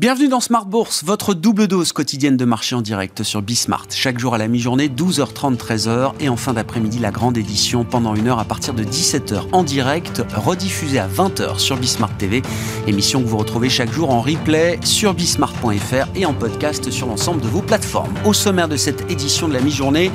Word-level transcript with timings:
Bienvenue 0.00 0.28
dans 0.28 0.40
Smart 0.40 0.64
Bourse, 0.64 1.04
votre 1.04 1.34
double 1.34 1.68
dose 1.68 1.92
quotidienne 1.92 2.38
de 2.38 2.46
marché 2.46 2.74
en 2.74 2.80
direct 2.80 3.22
sur 3.22 3.42
Bismart. 3.42 3.84
Chaque 3.90 4.18
jour 4.18 4.34
à 4.34 4.38
la 4.38 4.48
mi-journée, 4.48 4.88
12h30, 4.88 5.58
13h. 5.58 6.12
Et 6.20 6.30
en 6.30 6.38
fin 6.38 6.54
d'après-midi, 6.54 6.98
la 6.98 7.10
grande 7.10 7.36
édition 7.36 7.84
pendant 7.84 8.14
une 8.14 8.26
heure 8.26 8.38
à 8.38 8.46
partir 8.46 8.72
de 8.72 8.82
17h 8.82 9.48
en 9.52 9.62
direct, 9.62 10.22
rediffusée 10.34 10.98
à 10.98 11.06
20h 11.06 11.58
sur 11.58 11.76
Bismart 11.76 12.16
TV. 12.16 12.40
Émission 12.86 13.22
que 13.22 13.28
vous 13.28 13.36
retrouvez 13.36 13.68
chaque 13.68 13.92
jour 13.92 14.08
en 14.08 14.22
replay 14.22 14.80
sur 14.84 15.12
bismart.fr 15.12 16.08
et 16.14 16.24
en 16.24 16.32
podcast 16.32 16.90
sur 16.90 17.06
l'ensemble 17.06 17.42
de 17.42 17.48
vos 17.48 17.60
plateformes. 17.60 18.14
Au 18.24 18.32
sommaire 18.32 18.68
de 18.68 18.78
cette 18.78 19.10
édition 19.10 19.48
de 19.48 19.52
la 19.52 19.60
mi-journée, 19.60 20.10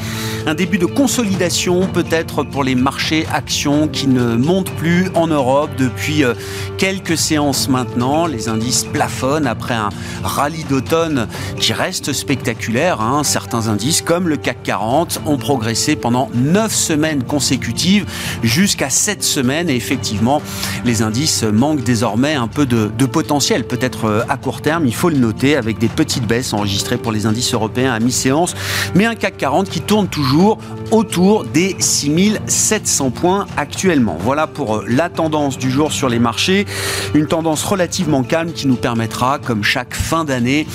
un 0.48 0.56
début 0.56 0.80
de 0.80 0.88
consolidation 0.88 1.86
peut-être 1.86 2.42
pour 2.42 2.64
les 2.64 2.74
marchés 2.74 3.28
actions 3.32 3.88
qui 3.88 4.08
ne 4.08 4.36
montent 4.36 4.74
plus 4.78 5.12
en 5.14 5.28
Europe 5.28 5.70
depuis 5.78 6.24
euh, 6.24 6.34
quelques 6.80 7.20
séances 7.20 7.70
maintenant. 7.70 8.26
Les 8.26 8.50
indices 8.50 8.84
plafonnent 8.86 9.46
après 9.46 9.75
un 9.76 9.90
rallye 10.24 10.64
d'automne 10.64 11.28
qui 11.60 11.74
reste 11.74 12.14
spectaculaire. 12.14 13.02
Hein. 13.02 13.24
Certains 13.24 13.68
indices, 13.68 14.02
comme 14.02 14.28
le 14.28 14.38
CAC 14.38 14.64
40, 14.64 15.22
ont 15.26 15.38
progressé 15.38 15.96
pendant 15.96 16.30
9 16.34 16.74
semaines 16.74 17.24
consécutives 17.24 18.06
jusqu'à 18.44 18.90
7 18.90 19.24
semaines. 19.24 19.70
Et 19.70 19.76
effectivement, 19.76 20.42
les 20.84 21.02
indices 21.02 21.44
manquent 21.44 21.84
désormais 21.84 22.34
un 22.34 22.48
peu 22.48 22.66
de, 22.66 22.92
de 22.98 23.06
potentiel, 23.06 23.66
peut-être 23.66 24.06
euh, 24.06 24.24
à 24.30 24.38
court 24.38 24.62
terme, 24.62 24.86
il 24.86 24.96
faut 24.96 25.10
le 25.10 25.18
noter, 25.18 25.56
avec 25.56 25.78
des 25.78 25.88
petites 25.88 26.26
baisses 26.26 26.54
enregistrées 26.54 26.98
pour 26.98 27.12
les 27.12 27.26
indices 27.26 27.54
européens 27.54 27.94
à 27.94 28.00
mi-séance, 28.00 28.56
mais 28.94 29.06
un 29.06 29.16
CAC 29.16 29.38
40 29.38 29.70
qui 29.70 29.82
tourne 29.82 30.08
toujours 30.08 30.58
autour 30.92 31.46
des 31.46 31.76
6700 31.80 33.12
points 33.12 33.48
actuellement. 33.58 34.18
Voilà 34.20 34.48
pour 34.48 34.78
euh, 34.78 34.86
la 34.88 35.10
tendance 35.10 35.58
du 35.58 35.70
jour 35.70 35.92
sur 35.92 36.10
les 36.10 36.20
marchés. 36.20 36.66
Une 37.14 37.28
tendance 37.28 37.64
relativement 37.64 38.24
calme 38.24 38.52
qui 38.52 38.68
nous 38.68 38.76
permettra, 38.76 39.40
comme 39.40 39.64
chaque 39.66 39.96
fin 39.96 40.24
d'année, 40.24 40.68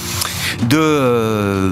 de 0.68 0.78
euh, 0.78 1.70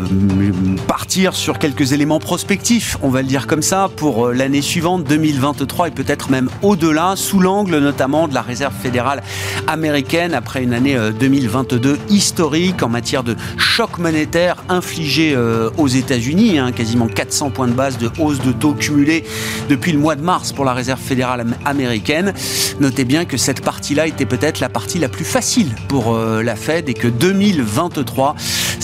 partir 0.86 1.34
sur 1.34 1.58
quelques 1.58 1.92
éléments 1.92 2.20
prospectifs, 2.20 2.96
on 3.02 3.08
va 3.08 3.22
le 3.22 3.28
dire 3.28 3.46
comme 3.46 3.62
ça, 3.62 3.88
pour 3.96 4.26
euh, 4.26 4.32
l'année 4.32 4.62
suivante, 4.62 5.04
2023 5.04 5.88
et 5.88 5.90
peut-être 5.90 6.30
même 6.30 6.48
au-delà, 6.62 7.14
sous 7.16 7.40
l'angle 7.40 7.78
notamment 7.78 8.28
de 8.28 8.34
la 8.34 8.42
Réserve 8.42 8.74
fédérale 8.74 9.22
américaine 9.66 10.34
après 10.34 10.62
une 10.62 10.72
année 10.72 10.96
2022 11.18 11.90
euh, 11.90 11.96
historique 12.08 12.82
en 12.82 12.88
matière 12.88 13.22
de 13.22 13.36
choc 13.56 13.98
monétaire 13.98 14.56
infligé 14.68 15.36
aux 15.76 15.88
États-Unis, 15.88 16.58
hein, 16.58 16.72
quasiment 16.72 17.06
400 17.06 17.50
points 17.50 17.68
de 17.68 17.72
base 17.72 17.98
de 17.98 18.10
hausse 18.18 18.40
de 18.40 18.52
taux 18.52 18.74
cumulés 18.74 19.24
depuis 19.68 19.92
le 19.92 19.98
mois 19.98 20.16
de 20.16 20.22
mars 20.22 20.52
pour 20.52 20.64
la 20.64 20.72
Réserve 20.72 21.00
fédérale 21.00 21.46
américaine. 21.64 22.32
Notez 22.80 23.04
bien 23.04 23.24
que 23.24 23.36
cette 23.36 23.62
partie-là 23.62 24.06
était 24.06 24.26
peut-être 24.26 24.60
la 24.60 24.68
partie 24.68 24.98
la 24.98 25.08
plus 25.08 25.24
facile 25.24 25.74
pour 25.88 26.16
la 26.16 26.56
Fed 26.56 26.88
et 26.88 26.94
que 26.94 27.08
2023 27.08 28.36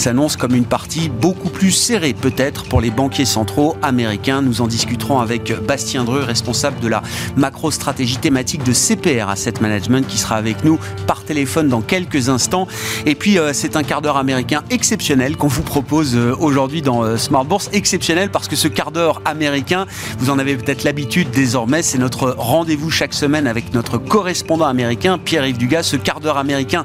s'annonce 0.05 0.37
comme 0.37 0.55
une 0.55 0.67
partie 0.67 1.09
beaucoup 1.09 1.49
plus 1.49 1.71
serrée 1.71 2.13
peut-être 2.13 2.65
pour 2.65 2.83
les 2.83 2.91
banquiers 2.91 3.25
centraux 3.25 3.75
américains. 3.81 4.43
Nous 4.43 4.61
en 4.61 4.67
discuterons 4.67 5.19
avec 5.19 5.55
Bastien 5.67 6.05
Dreux, 6.05 6.21
responsable 6.21 6.79
de 6.81 6.89
la 6.89 7.03
macro-stratégie 7.37 8.19
thématique 8.19 8.63
de 8.65 8.75
CPR 8.75 9.31
Asset 9.31 9.55
Management 9.63 10.07
qui 10.07 10.19
sera 10.19 10.37
avec 10.37 10.63
nous 10.63 10.79
par 11.07 11.25
téléphone 11.25 11.69
dans 11.69 11.81
quelques 11.81 12.29
instants. 12.29 12.69
Et 13.07 13.15
puis 13.15 13.39
euh, 13.39 13.55
c'est 13.55 13.77
un 13.77 13.83
quart 13.83 14.03
d'heure 14.03 14.19
américain 14.19 14.63
exceptionnel 14.69 15.39
qu'on 15.39 15.47
vous 15.47 15.63
propose 15.63 16.15
euh, 16.17 16.37
aujourd'hui 16.39 16.83
dans 16.83 17.03
euh, 17.03 17.17
Smart 17.17 17.47
Bourse. 17.47 17.71
Exceptionnel 17.73 18.31
parce 18.31 18.47
que 18.47 18.57
ce 18.57 18.69
quart 18.69 18.91
d'heure 18.91 19.23
américain, 19.25 19.87
vous 20.19 20.29
en 20.29 20.39
avez 20.39 20.55
peut-être 20.57 20.85
l'habitude 20.85 21.31
désormais, 21.31 21.81
c'est 21.81 21.97
notre 21.97 22.35
rendez-vous 22.37 22.91
chaque 22.91 23.15
semaine 23.15 23.47
avec 23.47 23.73
notre 23.73 23.97
correspondant 23.97 24.67
américain 24.67 25.17
Pierre-Yves 25.17 25.57
Dugas. 25.57 25.85
Ce 25.85 25.97
quart 25.97 26.21
d'heure 26.21 26.37
américain 26.37 26.85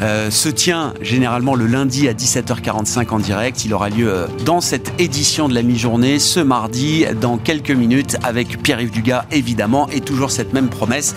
se 0.00 0.48
tient 0.48 0.94
généralement 1.02 1.54
le 1.54 1.66
lundi 1.66 2.08
à 2.08 2.14
17h45 2.40 3.10
en 3.10 3.18
direct. 3.18 3.64
Il 3.64 3.74
aura 3.74 3.88
lieu 3.90 4.08
euh, 4.08 4.26
dans 4.44 4.60
cette 4.60 4.92
édition 4.98 5.48
de 5.48 5.54
la 5.54 5.62
mi-journée 5.62 6.18
ce 6.18 6.40
mardi 6.40 7.04
dans 7.20 7.38
quelques 7.38 7.70
minutes 7.70 8.16
avec 8.22 8.62
Pierre-Yves 8.62 8.90
Dugas 8.90 9.24
évidemment 9.30 9.88
et 9.90 10.00
toujours 10.00 10.30
cette 10.30 10.52
même 10.52 10.68
promesse. 10.68 11.14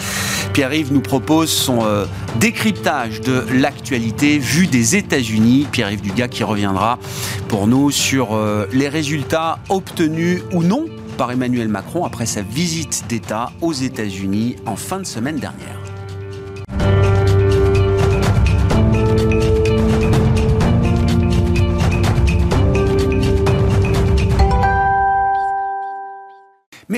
Pierre-Yves 0.53 0.93
nous 0.93 1.01
propose 1.01 1.49
son 1.49 1.85
euh, 1.85 2.05
décryptage 2.39 3.21
de 3.21 3.45
l'actualité 3.53 4.37
vue 4.37 4.67
des 4.67 4.95
États-Unis. 4.95 5.67
Pierre-Yves 5.71 6.01
Dugas 6.01 6.27
qui 6.27 6.43
reviendra 6.43 6.99
pour 7.47 7.67
nous 7.67 7.91
sur 7.91 8.35
euh, 8.35 8.67
les 8.71 8.89
résultats 8.89 9.59
obtenus 9.69 10.41
ou 10.51 10.63
non 10.63 10.85
par 11.17 11.31
Emmanuel 11.31 11.67
Macron 11.67 12.05
après 12.05 12.25
sa 12.25 12.41
visite 12.41 13.05
d'État 13.07 13.51
aux 13.61 13.73
États-Unis 13.73 14.55
en 14.65 14.75
fin 14.75 14.99
de 14.99 15.05
semaine 15.05 15.37
dernière. 15.37 15.82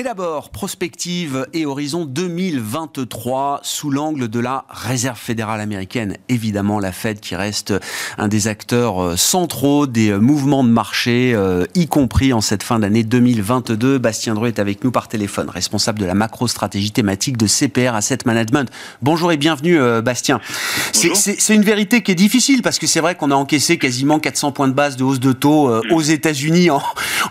D'abord, 0.06 0.50
prospective 0.50 1.48
et 1.52 1.66
horizon 1.66 2.04
2023 2.04 3.58
sous 3.64 3.90
l'angle 3.90 4.28
de 4.28 4.38
la 4.38 4.64
Réserve 4.68 5.18
fédérale 5.18 5.60
américaine. 5.60 6.16
Évidemment, 6.28 6.78
la 6.78 6.92
Fed 6.92 7.18
qui 7.18 7.34
reste 7.34 7.74
un 8.16 8.28
des 8.28 8.46
acteurs 8.46 9.02
euh, 9.02 9.16
centraux 9.16 9.88
des 9.88 10.10
euh, 10.10 10.18
mouvements 10.18 10.62
de 10.62 10.68
marché, 10.68 11.32
euh, 11.34 11.64
y 11.74 11.88
compris 11.88 12.32
en 12.32 12.40
cette 12.40 12.62
fin 12.62 12.78
d'année 12.78 13.02
2022. 13.02 13.98
Bastien 13.98 14.34
Dreux 14.34 14.46
est 14.46 14.60
avec 14.60 14.84
nous 14.84 14.92
par 14.92 15.08
téléphone, 15.08 15.50
responsable 15.50 15.98
de 15.98 16.04
la 16.04 16.14
macro-stratégie 16.14 16.92
thématique 16.92 17.36
de 17.36 17.48
CPR 17.48 17.96
Asset 17.96 18.18
Management. 18.26 18.70
Bonjour 19.02 19.32
et 19.32 19.36
bienvenue, 19.36 19.80
Bastien. 20.02 20.40
C'est 20.92 21.54
une 21.54 21.64
vérité 21.64 22.04
qui 22.04 22.12
est 22.12 22.16
difficile 22.16 22.62
parce 22.62 22.78
que 22.78 22.86
c'est 22.86 23.00
vrai 23.00 23.16
qu'on 23.16 23.32
a 23.32 23.34
encaissé 23.34 23.76
quasiment 23.76 24.20
400 24.20 24.52
points 24.52 24.68
de 24.68 24.72
base 24.72 24.96
de 24.96 25.02
hausse 25.02 25.18
de 25.18 25.32
taux 25.32 25.68
aux 25.90 26.02
États-Unis 26.02 26.70
en, 26.70 26.80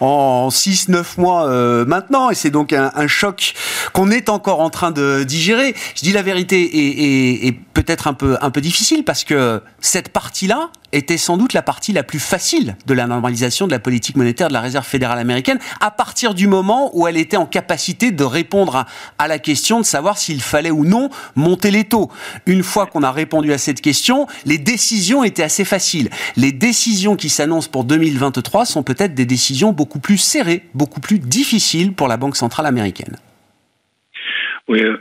en 0.02 0.50
6-9 0.50 1.22
mois 1.22 1.85
maintenant. 1.85 2.30
Et 2.31 2.35
c'est 2.35 2.50
donc 2.50 2.65
un, 2.74 3.08
choc 3.08 3.53
qu'on 3.94 4.12
est 4.12 4.30
encore 4.30 4.62
en 4.62 4.70
train 4.70 4.92
de 4.92 5.24
digérer. 5.24 5.76
Je 5.96 6.02
dis 6.02 6.12
la 6.12 6.22
vérité 6.22 7.48
est, 7.48 7.52
peut-être 7.74 8.08
un 8.08 8.14
peu, 8.14 8.38
un 8.42 8.52
peu 8.52 8.62
difficile 8.62 9.03
parce 9.03 9.24
que 9.24 9.62
cette 9.80 10.09
partie-là 10.09 10.70
était 10.95 11.17
sans 11.17 11.38
doute 11.38 11.53
la 11.53 11.61
partie 11.61 11.94
la 11.94 12.03
plus 12.03 12.19
facile 12.19 12.75
de 12.85 12.94
la 12.94 13.07
normalisation 13.07 13.67
de 13.67 13.72
la 13.72 13.79
politique 13.79 14.16
monétaire 14.16 14.47
de 14.47 14.53
la 14.53 14.61
Réserve 14.61 14.85
fédérale 14.85 15.19
américaine 15.19 15.59
à 15.81 15.91
partir 15.91 16.33
du 16.33 16.47
moment 16.47 16.89
où 16.94 17.07
elle 17.07 17.17
était 17.17 17.38
en 17.38 17.45
capacité 17.45 18.11
de 18.11 18.23
répondre 18.23 18.85
à, 19.17 19.28
la 19.28 19.39
question 19.39 19.79
de 19.79 19.85
savoir 19.85 20.17
s'il 20.17 20.41
fallait 20.41 20.72
ou 20.72 20.85
non 20.85 21.09
monter 21.35 21.72
les 21.72 21.84
taux. 21.84 22.09
Une 22.45 22.63
fois 22.63 22.85
qu'on 22.85 23.03
a 23.03 23.11
répondu 23.11 23.51
à 23.51 23.57
cette 23.57 23.81
question, 23.81 24.28
les 24.45 24.57
décisions 24.57 25.23
étaient 25.23 25.44
assez 25.44 25.66
faciles. 25.66 26.09
Les 26.38 26.51
décisions 26.51 27.16
qui 27.16 27.29
s'annoncent 27.29 27.69
pour 27.69 27.84
2023 27.84 28.66
sont 28.66 28.84
peut-être 28.84 29.13
des 29.13 29.25
décisions 29.25 29.72
beaucoup 29.72 30.00
plus 30.00 30.17
serrées, 30.17 30.63
beaucoup 30.73 31.01
plus 31.01 31.19
difficiles 31.19 31.94
pour 31.94 32.07
la 32.07 32.17
Banque 32.17 32.38
centrale 32.38 32.45
centrale 32.45 32.67
américaine. 32.67 33.16
Oui, 34.67 34.81
euh, 34.81 34.97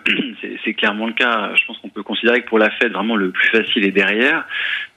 c'est 0.65 0.75
clairement 0.75 1.06
le 1.06 1.12
cas. 1.12 1.53
Je 1.54 1.66
pense 1.66 1.78
qu'on 1.78 1.91
peut 1.91 2.03
considérer 2.03 2.43
que 2.43 2.49
pour 2.49 2.59
la 2.59 2.71
Fed, 2.71 2.93
vraiment 2.93 3.16
le 3.16 3.31
plus 3.31 3.49
facile 3.49 3.84
est 3.84 3.93
derrière. 3.93 4.47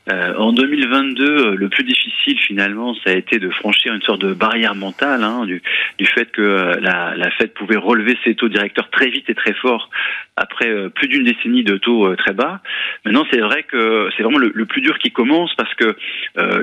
Euh, 0.09 0.35
en 0.35 0.53
2022, 0.53 1.25
euh, 1.25 1.55
le 1.55 1.69
plus 1.69 1.83
difficile 1.83 2.39
finalement, 2.39 2.95
ça 2.95 3.11
a 3.11 3.13
été 3.13 3.39
de 3.39 3.49
franchir 3.49 3.93
une 3.93 4.01
sorte 4.01 4.21
de 4.21 4.33
barrière 4.33 4.73
mentale 4.73 5.23
hein, 5.23 5.45
du, 5.45 5.61
fait 6.05 6.31
que 6.31 6.77
la, 6.79 7.15
la, 7.15 7.31
Fed 7.31 7.53
pouvait 7.53 7.77
relever 7.77 8.17
ses 8.23 8.35
taux 8.35 8.47
directeurs 8.47 8.89
très 8.89 9.09
vite 9.09 9.29
et 9.29 9.35
très 9.35 9.53
fort 9.53 9.89
après 10.37 10.89
plus 10.91 11.07
d'une 11.07 11.23
décennie 11.23 11.63
de 11.63 11.77
taux 11.77 12.15
très 12.15 12.33
bas. 12.33 12.61
Maintenant, 13.05 13.25
c'est 13.31 13.39
vrai 13.39 13.63
que 13.63 14.09
c'est 14.15 14.23
vraiment 14.23 14.37
le, 14.37 14.65
plus 14.65 14.81
dur 14.81 14.97
qui 14.99 15.11
commence 15.11 15.53
parce 15.55 15.73
que 15.75 15.95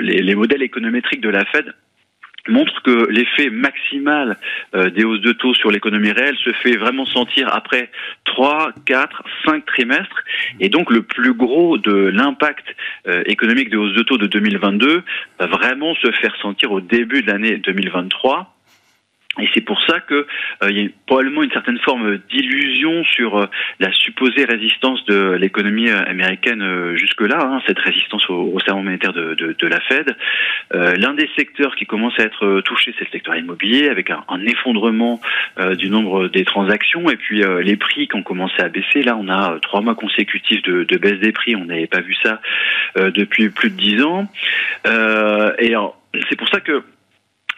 les 0.00 0.34
modèles 0.34 0.62
économétriques 0.62 1.20
de 1.20 1.28
la 1.28 1.44
Fed 1.44 1.74
montre 2.48 2.82
que 2.82 3.08
l'effet 3.10 3.50
maximal 3.50 4.36
euh, 4.74 4.90
des 4.90 5.04
hausses 5.04 5.20
de 5.20 5.32
taux 5.32 5.54
sur 5.54 5.70
l'économie 5.70 6.12
réelle 6.12 6.36
se 6.36 6.52
fait 6.52 6.76
vraiment 6.76 7.06
sentir 7.06 7.48
après 7.52 7.90
3, 8.24 8.72
4, 8.86 9.22
5 9.46 9.64
trimestres. 9.66 10.24
Et 10.60 10.68
donc 10.68 10.90
le 10.90 11.02
plus 11.02 11.34
gros 11.34 11.78
de 11.78 11.92
l'impact 11.92 12.64
euh, 13.06 13.22
économique 13.26 13.70
des 13.70 13.76
hausses 13.76 13.94
de 13.94 14.02
taux 14.02 14.18
de 14.18 14.26
2022 14.26 15.02
va 15.38 15.46
vraiment 15.46 15.94
se 15.96 16.10
faire 16.12 16.34
sentir 16.36 16.72
au 16.72 16.80
début 16.80 17.22
de 17.22 17.30
l'année 17.30 17.56
2023 17.58 18.53
Et 19.40 19.48
c'est 19.52 19.60
pour 19.60 19.80
ça 19.82 20.00
que 20.00 20.14
euh, 20.62 20.70
il 20.70 20.78
y 20.78 20.86
a 20.86 20.88
probablement 21.06 21.42
une 21.42 21.50
certaine 21.50 21.78
forme 21.78 22.18
d'illusion 22.30 23.02
sur 23.04 23.36
euh, 23.36 23.46
la 23.80 23.92
supposée 23.92 24.44
résistance 24.44 25.04
de 25.06 25.32
l'économie 25.32 25.88
euh, 25.88 26.04
américaine 26.06 26.94
jusque-là, 26.94 27.40
hein, 27.40 27.62
cette 27.66 27.78
résistance 27.78 28.28
au, 28.30 28.52
au 28.52 28.60
serment 28.60 28.84
monétaire 28.84 29.12
de, 29.12 29.34
de, 29.34 29.56
de, 29.58 29.66
la 29.66 29.80
Fed. 29.80 30.16
L'un 30.72 31.14
des 31.14 31.28
secteurs 31.36 31.74
qui 31.76 31.86
commence 31.86 32.18
à 32.18 32.24
être 32.24 32.60
touché, 32.62 32.94
c'est 32.98 33.04
le 33.04 33.10
secteur 33.10 33.36
immobilier, 33.36 33.88
avec 33.88 34.10
un, 34.10 34.24
un 34.28 34.40
effondrement 34.40 35.20
du 35.78 35.88
nombre 35.88 36.28
des 36.28 36.44
transactions 36.44 37.08
et 37.10 37.16
puis 37.16 37.42
les 37.62 37.76
prix 37.76 38.08
qui 38.08 38.16
ont 38.16 38.22
commencé 38.22 38.60
à 38.60 38.68
baisser. 38.68 39.02
Là, 39.02 39.16
on 39.16 39.28
a 39.28 39.58
trois 39.60 39.80
mois 39.80 39.94
consécutifs 39.94 40.62
de, 40.62 40.84
de 40.84 40.96
baisse 40.96 41.20
des 41.20 41.32
prix. 41.32 41.56
On 41.56 41.64
n'avait 41.64 41.86
pas 41.86 42.00
vu 42.00 42.14
ça 42.22 42.40
depuis 42.96 43.50
plus 43.50 43.70
de 43.70 43.76
dix 43.76 44.02
ans. 44.02 44.26
et 44.86 45.74
c'est 46.28 46.36
pour 46.36 46.48
ça 46.48 46.60
que 46.60 46.82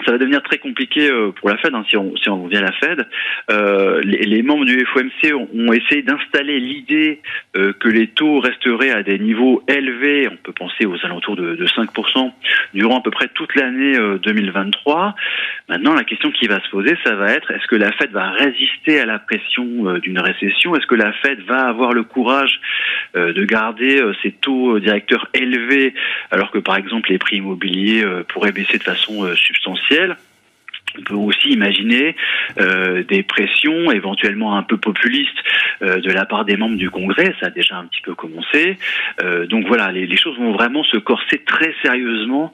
ça 0.05 0.13
va 0.13 0.19
devenir 0.19 0.43
très 0.43 0.59
compliqué 0.59 1.11
euh, 1.11 1.33
pour 1.33 1.49
la 1.49 1.57
Fed 1.57 1.75
hein, 1.75 1.85
si, 1.89 1.97
on, 1.97 2.43
revient 2.43 2.59
à 2.59 2.63
la 2.63 2.73
Fed. 2.73 3.07
Euh, 3.51 4.01
les, 4.03 4.43
membres 4.43 4.65
du 4.65 4.85
FOMC 4.93 5.33
ont, 5.35 5.73
essayé 5.73 6.03
d'installer 6.03 6.61
l'idée 6.61 7.21
euh, 7.57 7.73
que 7.73 7.89
les 7.89 8.09
taux 8.09 8.41
resteraient 8.41 8.91
à 8.91 9.03
des 9.03 9.19
niveaux 9.19 9.63
élevés, 9.69 10.29
on 10.31 10.37
peut 10.37 10.53
penser 10.53 10.85
aux 10.85 10.97
alentours 11.05 11.37
de 11.37 11.67
5%, 11.67 12.33
durant 12.75 12.99
à 12.99 13.03
peu 13.03 13.11
près 13.11 13.29
toute 13.29 13.55
l'année 13.55 13.97
2023. 14.23 15.15
Maintenant, 15.69 15.95
la 15.95 16.05
question 16.05 16.31
qui 16.31 16.47
va 16.47 16.61
se 16.61 16.69
poser, 16.71 16.97
ça 17.05 17.15
va 17.15 17.33
être 17.33 17.51
est-ce 17.51 17.67
que 17.67 17.77
la 17.77 17.93
Fed 17.93 18.11
va 18.11 18.31
résister 18.31 19.01
à 19.01 19.07
la 19.07 19.19
pression 19.19 19.99
d'une 19.99 20.19
récession? 20.19 20.77
Est-ce 20.77 20.87
que 20.87 20.95
la 20.95 21.13
Fed 21.13 21.41
va 21.43 21.67
avoir 21.67 21.93
le 21.93 22.05
courage 22.05 22.61
de 23.15 23.45
garder 23.45 24.03
ses 24.23 24.33
taux 24.33 24.79
directeurs 24.79 25.29
élevés 25.35 25.95
alors 26.31 26.51
que 26.51 26.59
par 26.59 26.77
exemple 26.77 27.11
les 27.11 27.19
prix 27.19 27.37
immobiliers 27.37 28.05
pourraient 28.29 28.53
baisser 28.53 28.79
de 28.79 28.85
façon 28.85 29.35
substantielle? 29.35 29.86
On 30.99 31.03
peut 31.03 31.15
aussi 31.15 31.51
imaginer 31.51 32.17
euh, 32.59 33.03
des 33.05 33.23
pressions 33.23 33.91
éventuellement 33.91 34.57
un 34.57 34.63
peu 34.63 34.77
populistes 34.77 35.37
euh, 35.83 36.01
de 36.01 36.11
la 36.11 36.25
part 36.25 36.45
des 36.45 36.57
membres 36.57 36.77
du 36.77 36.91
Congrès, 36.91 37.35
ça 37.41 37.47
a 37.47 37.51
déjà 37.51 37.77
un 37.77 37.87
petit 37.87 38.01
peu 38.03 38.15
commencé. 38.15 38.79
Euh, 39.23 39.47
donc 39.47 39.67
voilà, 39.67 39.93
les, 39.93 40.07
les, 40.07 40.17
choses 40.17 40.39
vont 40.39 40.53
vraiment 40.53 40.85
se 40.85 40.97
corser 40.97 41.39
très 41.39 41.75
sérieusement 41.83 42.53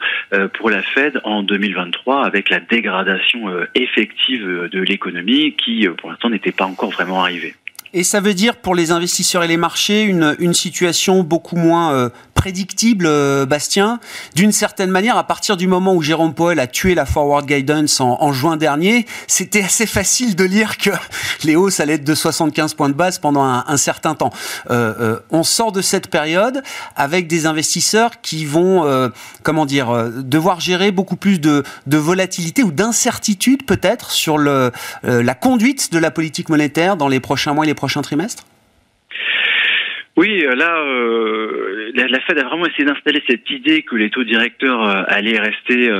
pour 0.54 0.70
la 0.70 0.82
Fed 0.82 1.20
en 1.24 1.42
2023 1.42 2.24
avec 2.24 2.50
la 2.50 2.60
dégradation 2.60 3.50
effective 3.74 4.68
de 4.70 4.80
l'économie 4.80 5.54
qui 5.54 5.86
pour 5.98 6.10
l'instant 6.10 6.30
n'était 6.30 6.52
pas 6.52 6.64
encore 6.64 6.90
vraiment 6.90 7.22
arrivée. 7.22 7.54
Et 7.94 8.04
ça 8.04 8.20
veut 8.20 8.32
dire 8.32 8.56
pour 8.56 8.74
les 8.74 8.90
investisseurs 8.90 9.44
et 9.44 9.48
les 9.48 9.58
marchés 9.58 10.02
une, 10.02 10.34
une 10.38 10.54
situation 10.54 11.22
beaucoup 11.22 11.56
moins 11.56 11.92
euh, 11.92 12.08
prédictible, 12.42 13.04
euh, 13.06 13.46
Bastien. 13.46 14.00
D'une 14.34 14.50
certaine 14.50 14.90
manière, 14.90 15.16
à 15.16 15.24
partir 15.24 15.56
du 15.56 15.68
moment 15.68 15.94
où 15.94 16.02
Jérôme 16.02 16.34
Powell 16.34 16.58
a 16.58 16.66
tué 16.66 16.96
la 16.96 17.06
forward 17.06 17.46
guidance 17.46 18.00
en, 18.00 18.16
en 18.20 18.32
juin 18.32 18.56
dernier, 18.56 19.06
c'était 19.28 19.62
assez 19.62 19.86
facile 19.86 20.34
de 20.34 20.42
lire 20.42 20.76
que 20.76 20.90
les 21.44 21.54
hausses 21.54 21.78
allaient 21.78 21.94
être 21.94 22.04
de 22.04 22.14
75 22.16 22.74
points 22.74 22.88
de 22.88 22.94
base 22.94 23.18
pendant 23.18 23.44
un, 23.44 23.62
un 23.68 23.76
certain 23.76 24.16
temps. 24.16 24.32
Euh, 24.70 24.94
euh 24.98 25.18
on 25.30 25.44
sort 25.44 25.70
de 25.70 25.82
cette 25.82 26.08
période 26.08 26.62
avec 26.96 27.28
des 27.28 27.46
investisseurs 27.46 28.20
qui 28.22 28.44
vont, 28.44 28.84
euh, 28.86 29.08
comment 29.42 29.66
dire, 29.66 30.10
devoir 30.16 30.60
gérer 30.60 30.90
beaucoup 30.90 31.16
plus 31.16 31.38
de, 31.40 31.62
de 31.86 31.96
volatilité 31.96 32.62
ou 32.62 32.72
d'incertitude 32.72 33.64
peut-être 33.64 34.10
sur 34.10 34.36
le, 34.36 34.72
la 35.02 35.34
conduite 35.34 35.92
de 35.92 35.98
la 35.98 36.10
politique 36.10 36.48
monétaire 36.48 36.96
dans 36.96 37.08
les 37.08 37.20
prochains 37.20 37.54
mois 37.54 37.64
et 37.64 37.68
les 37.68 37.74
prochain 37.82 38.00
trimestre? 38.00 38.44
Oui, 40.16 40.44
euh, 40.44 40.54
là, 40.54 40.78
euh, 40.78 41.90
la, 41.96 42.20
Fed 42.20 42.38
a 42.38 42.44
vraiment 42.44 42.66
essayé 42.66 42.84
d'installer 42.84 43.20
cette 43.26 43.50
idée 43.50 43.82
que 43.82 43.96
les 43.96 44.08
taux 44.08 44.22
directeurs 44.22 44.88
euh, 44.88 45.02
allaient 45.08 45.40
rester 45.40 45.90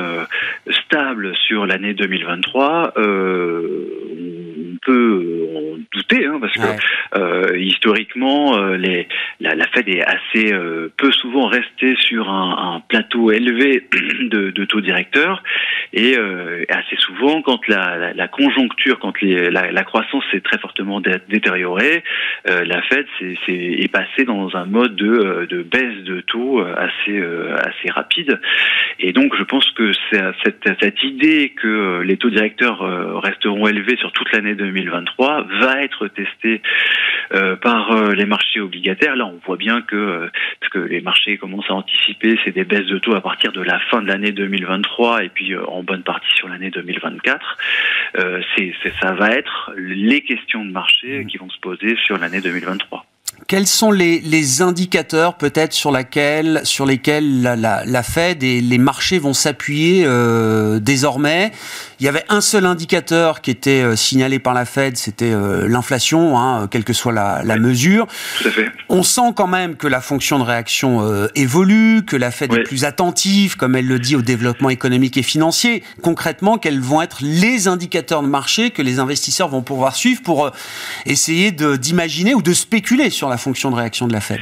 stables 0.85 1.35
sur 1.49 1.67
l'année 1.67 1.95
2023. 1.95 2.93
Euh, 4.89 4.93
peut 4.93 5.49
en 5.55 5.79
douter, 5.93 6.27
hein, 6.27 6.39
parce 6.41 6.55
que 6.55 7.57
historiquement, 7.57 8.59
les, 8.75 9.07
la, 9.41 9.55
la, 9.55 9.67
Fed 9.69 9.89
est 9.89 10.03
assez 10.03 10.53
peu 10.97 11.13
souvent 11.13 11.47
restée 11.47 11.95
sur 12.01 12.29
un, 12.29 12.75
un 12.75 12.81
plateau 12.81 13.31
élevé 13.31 13.87
de, 14.23 14.51
de, 14.51 14.65
taux 14.65 14.81
directeurs, 14.81 15.43
et 15.93 16.17
assez 16.69 16.97
souvent, 16.97 17.43
quand 17.43 17.69
la, 17.69 17.97
la, 17.97 18.13
la 18.13 18.29
conjoncture, 18.29 18.99
quand 18.99 19.21
les, 19.21 19.51
la, 19.51 19.85
croissance 19.85 20.25
s'est 20.33 20.41
très 20.41 20.59
fortement 20.59 21.01
détériorée, 21.01 22.03
la 22.45 22.83
Fed 22.83 23.07
est, 23.49 23.93
pas 23.93 24.03
passé 24.03 24.25
dans 24.25 24.55
un 24.57 24.65
mode 24.67 24.97
de, 24.97 25.07
euh, 25.07 25.47
de 25.47 25.63
baisse 25.63 26.03
de 26.05 26.21
taux 26.23 26.61
euh, 26.61 26.75
assez 26.77 27.19
euh, 27.19 27.55
assez 27.57 27.91
rapide. 27.91 28.41
Et 28.99 29.13
donc, 29.13 29.35
je 29.37 29.43
pense 29.45 29.69
que 29.73 29.93
cette, 30.13 30.69
cette 30.81 31.03
idée 31.03 31.53
que 31.61 32.03
les 32.03 32.17
taux 32.17 32.31
directeurs 32.31 32.81
resteront 33.23 33.67
élevés 33.67 33.97
sur 33.97 34.13
toute 34.13 34.31
l'année 34.33 34.55
2023 34.73 35.47
va 35.61 35.83
être 35.83 36.09
testée 36.09 36.63
par 37.63 38.13
les 38.13 38.27
marchés 38.27 38.61
obligataires. 38.61 39.17
Là, 39.17 39.27
on 39.27 39.41
voit 39.47 39.57
bien 39.57 39.81
que 39.83 40.31
ce 40.63 40.69
que 40.69 40.79
les 40.79 41.01
marchés 41.01 41.39
commencent 41.39 41.71
à 41.71 41.75
anticiper, 41.75 42.39
c'est 42.45 42.53
des 42.53 42.65
baisses 42.65 42.87
de 42.87 42.99
taux 42.99 43.15
à 43.15 43.21
partir 43.21 43.53
de 43.53 43.63
la 43.63 43.79
fin 43.91 44.03
de 44.03 44.09
l'année 44.09 44.33
2023 44.33 45.25
et 45.25 45.29
puis 45.29 45.57
en 45.57 45.83
bonne 45.83 46.03
partie 46.03 46.33
sur 46.35 46.49
l'année 46.49 46.71
2024. 46.71 47.59
c'est, 48.57 48.75
ça 49.01 49.13
va 49.13 49.31
être 49.31 49.73
les 49.77 50.21
questions 50.23 50.65
de 50.65 50.71
marché 50.71 51.21
mmh. 51.21 51.27
qui 51.27 51.39
vont 51.39 51.51
se 51.51 51.59
poser 51.61 51.97
sur 52.05 52.19
l'année 52.19 52.41
2023. 52.41 53.07
Quels 53.49 53.67
sont 53.67 53.91
les, 53.91 54.21
les 54.21 54.63
indicateurs 54.63 55.37
peut-être 55.37 55.73
sur, 55.73 55.91
laquelle, 55.91 56.61
sur 56.65 56.87
lesquels 56.87 57.43
la, 57.43 57.57
la, 57.57 57.85
la, 57.85 58.03
Fed 58.03 58.43
et 58.43 58.61
les 58.61 58.79
marchés 58.79 59.19
vont 59.19 59.33
s'appuyer 59.33 60.05
euh, 60.07 60.79
désormais? 60.79 61.51
Il 62.03 62.07
y 62.07 62.09
avait 62.09 62.25
un 62.29 62.41
seul 62.41 62.67
indicateur 62.67 63.43
qui 63.43 63.53
était 63.53 63.81
euh, 63.81 63.95
signalé 63.95 64.41
par 64.41 64.55
la 64.55 64.65
Fed, 64.65 64.97
c'était 64.97 65.31
euh, 65.31 65.69
l'inflation, 65.69 66.37
hein, 66.37 66.67
quelle 66.69 66.83
que 66.83 66.93
soit 66.93 67.13
la, 67.13 67.43
la 67.45 67.57
mesure. 67.59 68.09
Tout 68.41 68.49
à 68.49 68.51
fait. 68.51 68.73
On 68.89 69.05
sent 69.05 69.33
quand 69.37 69.47
même 69.47 69.77
que 69.77 69.87
la 69.87 70.01
fonction 70.01 70.41
de 70.41 70.43
réaction 70.43 71.07
euh, 71.07 71.29
évolue, 71.37 72.03
que 72.05 72.17
la 72.17 72.33
Fed 72.33 72.53
oui. 72.53 72.59
est 72.59 72.63
plus 72.65 72.85
attentive, 72.85 73.57
comme 73.57 73.77
elle 73.77 73.87
le 73.87 74.01
dit, 74.01 74.17
au 74.17 74.21
développement 74.21 74.69
économique 74.71 75.17
et 75.17 75.23
financier. 75.23 75.85
Concrètement, 76.03 76.59
quels 76.59 76.81
vont 76.81 77.03
être 77.03 77.19
les 77.21 77.69
indicateurs 77.69 78.25
de 78.25 78.29
marché 78.29 78.71
que 78.71 78.83
les 78.83 78.99
investisseurs 78.99 79.47
vont 79.47 79.63
pouvoir 79.63 79.95
suivre 79.95 80.23
pour 80.23 80.47
euh, 80.47 80.51
essayer 81.07 81.53
d'imaginer 81.53 82.35
ou 82.35 82.43
de 82.43 82.53
spéculer 82.53 83.11
sur 83.11 83.29
la 83.29 83.37
fonction 83.37 83.71
de 83.71 83.77
réaction 83.77 84.09
de 84.09 84.13
la 84.13 84.21
Fed? 84.21 84.41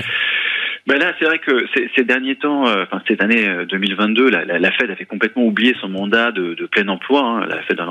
Ben 0.91 0.99
là, 0.99 1.13
c'est 1.21 1.25
vrai 1.25 1.39
que 1.39 1.67
ces, 1.95 2.03
derniers 2.03 2.35
temps, 2.35 2.67
euh, 2.67 2.83
enfin 2.83 3.01
cette 3.07 3.23
année 3.23 3.47
2022, 3.69 4.25
euh, 4.25 4.31
la, 4.31 4.45
la, 4.45 4.59
la, 4.59 4.73
Fed 4.73 4.91
a 4.91 4.97
fait 4.97 5.05
complètement 5.05 5.45
oublier 5.45 5.73
son 5.81 5.89
mandat 5.89 6.33
de, 6.33 6.55
de 6.55 6.67
plein 6.67 6.89
emploi. 6.89 7.23
Hein. 7.23 7.47
La 7.47 7.63
Fed 7.63 7.79
a, 7.79 7.87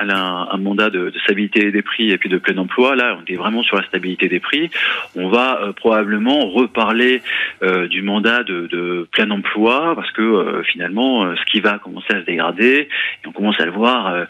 elle 0.00 0.10
a, 0.10 0.24
un, 0.26 0.48
un, 0.50 0.58
mandat 0.58 0.90
de, 0.90 1.10
de, 1.10 1.18
stabilité 1.20 1.70
des 1.70 1.82
prix 1.82 2.10
et 2.10 2.18
puis 2.18 2.28
de 2.28 2.38
plein 2.38 2.58
emploi. 2.58 2.96
Là, 2.96 3.16
on 3.20 3.32
est 3.32 3.36
vraiment 3.36 3.62
sur 3.62 3.76
la 3.76 3.84
stabilité 3.84 4.26
des 4.26 4.40
prix. 4.40 4.68
On 5.14 5.28
va 5.28 5.60
euh, 5.62 5.72
probablement 5.72 6.48
reparler 6.48 7.22
euh, 7.62 7.86
du 7.86 8.02
mandat 8.02 8.42
de, 8.42 8.66
de, 8.66 9.06
plein 9.12 9.30
emploi 9.30 9.94
parce 9.94 10.10
que 10.10 10.22
euh, 10.22 10.64
finalement, 10.64 11.36
ce 11.36 11.44
qui 11.52 11.60
va 11.60 11.78
commencer 11.78 12.14
à 12.14 12.20
se 12.20 12.26
dégrader, 12.26 12.88
et 13.22 13.28
on 13.28 13.32
commence 13.32 13.60
à 13.60 13.64
le 13.64 13.70
voir 13.70 14.26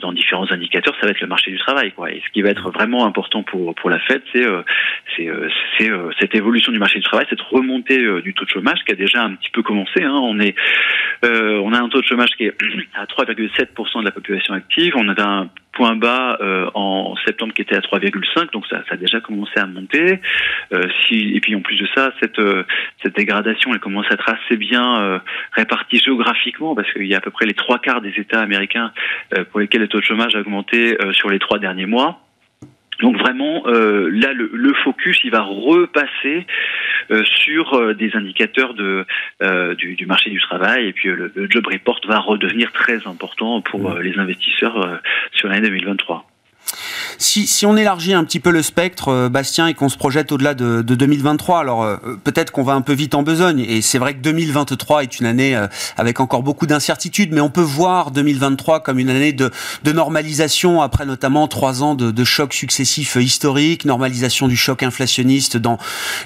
dans 0.00 0.12
différents 0.12 0.50
indicateurs, 0.50 0.94
ça 0.98 1.06
va 1.06 1.10
être 1.10 1.20
le 1.20 1.26
marché 1.26 1.50
du 1.50 1.58
travail. 1.58 1.92
Quoi. 1.92 2.12
Et 2.12 2.22
ce 2.26 2.32
qui 2.32 2.40
va 2.40 2.48
être 2.48 2.70
vraiment 2.70 3.04
important 3.04 3.42
pour 3.42 3.74
pour 3.74 3.90
la 3.90 3.98
Fed, 3.98 4.22
c'est 4.32 4.46
c'est 5.18 5.90
cette 6.18 6.34
évolution 6.34 6.72
du 6.72 6.78
marché 6.78 6.98
du 6.98 7.04
travail 7.04 7.25
cette 7.28 7.40
remontée 7.40 8.00
euh, 8.00 8.20
du 8.20 8.34
taux 8.34 8.44
de 8.44 8.50
chômage 8.50 8.78
qui 8.84 8.92
a 8.92 8.96
déjà 8.96 9.22
un 9.22 9.34
petit 9.34 9.50
peu 9.50 9.62
commencé. 9.62 10.02
Hein. 10.02 10.18
On 10.22 10.38
est, 10.40 10.54
euh, 11.24 11.60
on 11.64 11.72
a 11.72 11.80
un 11.80 11.88
taux 11.88 12.00
de 12.00 12.06
chômage 12.06 12.30
qui 12.36 12.44
est 12.44 12.54
à 12.94 13.04
3,7% 13.04 14.00
de 14.00 14.04
la 14.04 14.10
population 14.10 14.54
active. 14.54 14.94
On 14.96 15.08
a 15.08 15.22
un 15.22 15.50
point 15.76 15.94
bas 15.94 16.38
euh, 16.40 16.68
en 16.74 17.14
septembre 17.26 17.52
qui 17.52 17.62
était 17.62 17.76
à 17.76 17.80
3,5, 17.80 18.50
donc 18.52 18.66
ça, 18.66 18.82
ça, 18.88 18.94
a 18.94 18.96
déjà 18.96 19.20
commencé 19.20 19.52
à 19.56 19.66
monter. 19.66 20.20
Euh, 20.72 20.82
si, 21.06 21.32
et 21.34 21.40
puis 21.40 21.54
en 21.54 21.60
plus 21.60 21.76
de 21.76 21.86
ça, 21.94 22.12
cette, 22.20 22.38
euh, 22.38 22.64
cette 23.02 23.14
dégradation, 23.14 23.72
elle 23.74 23.80
commence 23.80 24.06
à 24.10 24.14
être 24.14 24.28
assez 24.28 24.56
bien 24.56 25.00
euh, 25.00 25.18
répartie 25.52 25.98
géographiquement, 25.98 26.74
parce 26.74 26.90
qu'il 26.92 27.06
y 27.06 27.14
a 27.14 27.18
à 27.18 27.20
peu 27.20 27.30
près 27.30 27.44
les 27.44 27.54
trois 27.54 27.78
quarts 27.78 28.00
des 28.00 28.14
États 28.16 28.40
américains 28.40 28.92
pour 29.50 29.60
lesquels 29.60 29.82
le 29.82 29.88
taux 29.88 30.00
de 30.00 30.04
chômage 30.04 30.34
a 30.34 30.40
augmenté 30.40 30.96
sur 31.12 31.28
les 31.28 31.38
trois 31.38 31.58
derniers 31.58 31.86
mois. 31.86 32.25
Donc 33.00 33.16
vraiment, 33.18 33.64
euh, 33.66 34.08
là, 34.10 34.32
le, 34.32 34.50
le, 34.52 34.72
focus, 34.84 35.20
il 35.24 35.30
va 35.30 35.42
repasser 35.42 36.46
euh, 37.10 37.22
sur 37.24 37.74
euh, 37.74 37.94
des 37.94 38.14
indicateurs 38.14 38.74
de, 38.74 39.04
euh, 39.42 39.74
du, 39.74 39.94
du, 39.94 40.06
marché 40.06 40.30
du 40.30 40.40
travail, 40.40 40.86
et 40.86 40.92
puis 40.92 41.08
le, 41.08 41.30
le, 41.34 41.50
job 41.50 41.66
report 41.66 42.00
va 42.06 42.18
redevenir 42.18 42.72
très 42.72 43.06
important 43.06 43.60
pour 43.60 43.98
les 43.98 44.18
investisseurs 44.18 45.00
sur 45.32 45.48
l'année 45.48 45.68
2023. 45.68 46.25
Si, 47.18 47.46
si 47.46 47.66
on 47.66 47.76
élargit 47.76 48.14
un 48.14 48.24
petit 48.24 48.40
peu 48.40 48.50
le 48.50 48.62
spectre, 48.62 49.28
Bastien, 49.28 49.66
et 49.66 49.74
qu'on 49.74 49.88
se 49.88 49.96
projette 49.96 50.32
au-delà 50.32 50.54
de, 50.54 50.82
de 50.82 50.94
2023, 50.94 51.60
alors 51.60 51.98
peut-être 52.24 52.50
qu'on 52.50 52.62
va 52.62 52.74
un 52.74 52.80
peu 52.80 52.92
vite 52.92 53.14
en 53.14 53.22
besogne, 53.22 53.60
et 53.60 53.82
c'est 53.82 53.98
vrai 53.98 54.14
que 54.14 54.20
2023 54.20 55.02
est 55.02 55.20
une 55.20 55.26
année 55.26 55.58
avec 55.96 56.20
encore 56.20 56.42
beaucoup 56.42 56.66
d'incertitudes, 56.66 57.32
mais 57.32 57.40
on 57.40 57.50
peut 57.50 57.60
voir 57.60 58.10
2023 58.10 58.80
comme 58.80 58.98
une 58.98 59.10
année 59.10 59.32
de, 59.32 59.50
de 59.84 59.92
normalisation 59.92 60.82
après 60.82 61.06
notamment 61.06 61.48
trois 61.48 61.82
ans 61.82 61.94
de, 61.94 62.10
de 62.10 62.24
chocs 62.24 62.54
successifs 62.54 63.16
historiques, 63.16 63.84
normalisation 63.84 64.48
du 64.48 64.56
choc 64.56 64.82
inflationniste 64.82 65.56
dans 65.56 65.78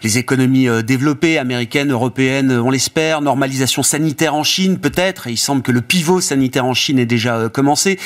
les 0.03 0.19
économies 0.19 0.69
développées, 0.85 1.39
américaines, 1.39 1.93
européennes, 1.93 2.53
on 2.53 2.71
l'espère, 2.71 3.21
normalisation 3.21 3.83
sanitaire 3.83 4.35
en 4.35 4.45
Chine 4.45 4.79
peut-être, 4.79 5.27
et 5.27 5.33
il 5.33 5.39
semble 5.39 5.63
que 5.63 5.73
le 5.73 5.81
pivot 5.81 6.21
sanitaire 6.21 6.65
en 6.65 6.75
Chine 6.75 6.99
ait 6.99 7.07
déjà 7.07 7.37
euh, 7.37 7.49
commencé, 7.49 7.99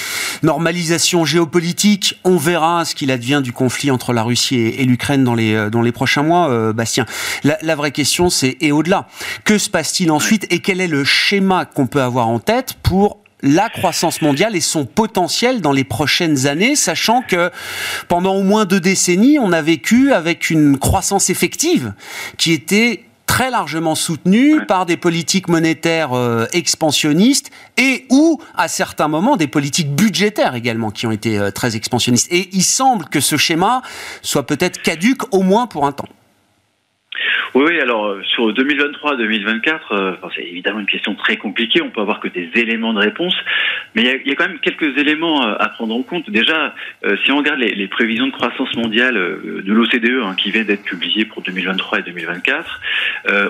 normalisation 0.43 1.25
géopolitique, 1.25 2.19
on 2.25 2.37
verra 2.45 2.85
ce 2.85 2.95
qu'il 2.95 3.11
advient 3.11 3.41
du 3.43 3.53
conflit 3.53 3.91
entre 3.91 4.13
la 4.13 4.23
Russie 4.23 4.57
et, 4.57 4.85
l'Ukraine 4.85 5.25
dans 5.25 5.35
les, 5.35 5.55
euh, 5.55 5.71
dans 5.71 5.83
les 5.83 5.93
prochains 5.93 6.23
mois, 6.23 6.51
euh, 6.51 6.73
Bastien. 6.73 7.07
La, 7.43 7.59
la 7.63 7.75
vraie 7.75 7.91
question 7.91 8.29
c'est, 8.31 8.57
et 8.61 8.71
au-delà, 8.71 9.09
que 9.45 9.59
se 9.59 9.71
passe-t-il 9.71 10.11
ensuite 10.11 10.47
et 10.51 10.61
quel 10.61 10.81
est 10.81 10.87
le 10.87 11.05
schéma 11.05 11.65
qu'on 11.65 11.87
peut 11.87 12.03
avoir 12.03 12.29
en 12.29 12.39
tête 12.39 12.75
pour 12.83 13.19
la 13.41 13.69
croissance 13.69 14.23
mondiale 14.23 14.57
et 14.57 14.61
son 14.61 14.87
potentiel 14.87 15.61
dans 15.61 15.73
les 15.73 15.85
prochaines 15.85 16.47
années, 16.47 16.77
sachant 16.77 17.23
que 17.23 17.51
pendant 18.09 18.35
au 18.35 18.43
moins 18.43 18.65
deux 18.65 18.81
décennies, 18.81 19.39
on 19.39 19.53
a 19.53 19.61
vécu 19.61 20.13
avec 20.13 20.49
une 20.51 20.79
croissance 20.79 21.29
effective 21.29 21.93
qui 22.39 22.53
était 22.53 23.05
très 23.35 23.51
largement 23.51 23.97
soutenue 23.97 24.65
par 24.65 24.87
des 24.87 24.97
politiques 24.97 25.49
monétaires 25.49 26.13
euh, 26.13 26.47
expansionnistes 26.53 27.51
et 27.77 28.07
ou 28.09 28.41
à 28.55 28.69
certains 28.69 29.09
moments 29.09 29.37
des 29.37 29.49
politiques 29.49 29.93
budgétaires 29.93 30.55
également 30.55 30.93
qui 30.93 31.05
ont 31.09 31.11
été 31.11 31.37
euh, 31.37 31.51
très 31.51 31.75
expansionnistes. 31.75 32.29
Et 32.31 32.49
il 32.53 32.63
semble 32.63 33.07
que 33.07 33.19
ce 33.19 33.37
schéma 33.37 33.83
soit 34.23 34.47
peut-être 34.47 34.81
caduque 34.83 35.35
au 35.35 35.43
moins 35.43 35.67
pour 35.67 35.85
un 35.85 35.91
temps. 35.91 36.07
Oui, 37.55 37.79
alors 37.81 38.07
euh, 38.07 38.23
sur 38.25 38.53
2023-2024, 38.53 39.81
euh, 39.93 40.17
c'est 40.35 40.43
évidemment 40.43 40.81
une 40.81 40.87
question 40.87 41.15
très 41.15 41.37
compliquée. 41.37 41.81
On 41.83 41.91
peut 41.91 42.01
avoir 42.01 42.19
que 42.19 42.27
des 42.27 42.51
éléments 42.57 42.93
de 42.93 42.99
réponse, 42.99 43.35
mais 43.95 44.21
il 44.25 44.29
y, 44.29 44.33
a, 44.33 44.35
quand 44.35 44.49
même 44.49 44.59
quelques 44.59 44.99
éléments 44.99 45.47
euh, 45.47 45.55
à 45.61 45.69
prendre 45.69 45.95
en 45.95 46.03
compte. 46.03 46.29
Déjà, 46.31 46.75
si 47.25 47.31
on 47.31 47.39
regarde 47.39 47.61
les, 47.61 47.87
prévisions 47.87 48.27
de 48.27 48.33
croissance 48.33 48.75
mondiale 48.77 49.15
de 49.15 49.73
l'OCDE 49.73 50.23
hein, 50.25 50.35
qui 50.37 50.51
viennent 50.51 50.67
d'être 50.67 50.83
publiées 50.83 51.27
pour 51.27 51.43
2023 51.43 52.01
et 52.01 52.03
2024, 52.03 52.81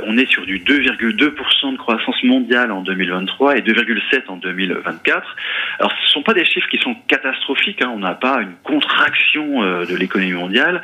on 0.07 0.19
est 0.19 0.27
sur 0.27 0.45
du 0.45 0.59
2,2% 0.59 1.73
de 1.73 1.77
croissance 1.79 2.23
mondiale 2.25 2.73
en 2.73 2.83
2023 2.83 3.57
et 3.57 3.61
2,7 3.63 4.25
en 4.29 4.37
2024. 4.37 5.37
Alors, 5.79 5.93
ce 5.93 6.05
ne 6.05 6.09
sont 6.09 6.23
pas 6.23 6.35
des 6.35 6.45
chiffres 6.45 6.69
qui 6.69 6.79
sont 6.79 6.95
catastrophiques. 7.09 7.81
Hein. 7.83 7.93
on 7.95 8.01
n'a 8.01 8.15
pas 8.15 8.43
une 8.43 8.55
contraction 8.65 9.63
de 9.85 9.97
l'économie 9.97 10.33
mondiale. 10.33 10.83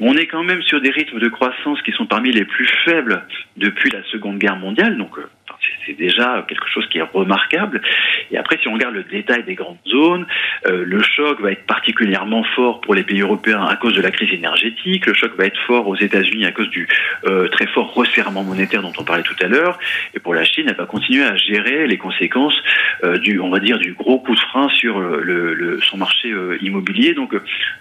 On 0.00 0.16
est 0.16 0.26
quand 0.26 0.44
même 0.44 0.62
sur 0.62 0.80
des 0.80 0.90
rythmes 0.90 1.18
de 1.18 1.28
croissance 1.28 1.82
qui 1.82 1.92
sont 1.92 2.06
parmi 2.06 2.21
les 2.30 2.44
plus 2.44 2.68
faible 2.84 3.24
depuis 3.56 3.90
la 3.90 4.02
Seconde 4.04 4.38
Guerre 4.38 4.56
mondiale. 4.56 4.96
Donc, 4.96 5.18
euh, 5.18 5.28
c'est 5.86 5.96
déjà 5.96 6.44
quelque 6.48 6.68
chose 6.68 6.86
qui 6.88 6.98
est 6.98 7.02
remarquable. 7.02 7.80
Et 8.30 8.38
après, 8.38 8.58
si 8.60 8.68
on 8.68 8.74
regarde 8.74 8.94
le 8.94 9.04
détail 9.04 9.44
des 9.44 9.54
grandes 9.54 9.78
zones, 9.86 10.26
euh, 10.66 10.84
le 10.86 11.02
choc 11.02 11.40
va 11.40 11.52
être 11.52 11.66
particulièrement 11.66 12.44
fort 12.54 12.80
pour 12.80 12.94
les 12.94 13.02
pays 13.02 13.20
européens 13.20 13.64
à 13.64 13.76
cause 13.76 13.94
de 13.94 14.02
la 14.02 14.10
crise 14.10 14.32
énergétique. 14.32 15.06
Le 15.06 15.14
choc 15.14 15.36
va 15.36 15.46
être 15.46 15.58
fort 15.66 15.88
aux 15.88 15.96
États-Unis 15.96 16.46
à 16.46 16.52
cause 16.52 16.68
du 16.70 16.88
euh, 17.26 17.48
très 17.48 17.66
fort 17.66 17.94
resserrement 17.94 18.44
monétaire 18.44 18.82
dont 18.82 18.92
on 18.98 19.04
parlait 19.04 19.22
tout 19.22 19.36
à 19.40 19.46
l'heure. 19.46 19.78
Et 20.14 20.20
pour 20.20 20.34
la 20.34 20.44
Chine, 20.44 20.66
elle 20.68 20.76
va 20.76 20.86
continuer 20.86 21.24
à 21.24 21.36
gérer 21.36 21.86
les 21.86 21.98
conséquences 21.98 22.56
euh, 23.04 23.18
du, 23.18 23.40
on 23.40 23.50
va 23.50 23.58
dire, 23.58 23.78
du 23.78 23.92
gros 23.92 24.18
coup 24.18 24.34
de 24.34 24.40
frein 24.40 24.68
sur 24.68 25.02
son 25.82 25.96
marché 25.96 26.32
immobilier. 26.60 27.14
Donc, 27.14 27.34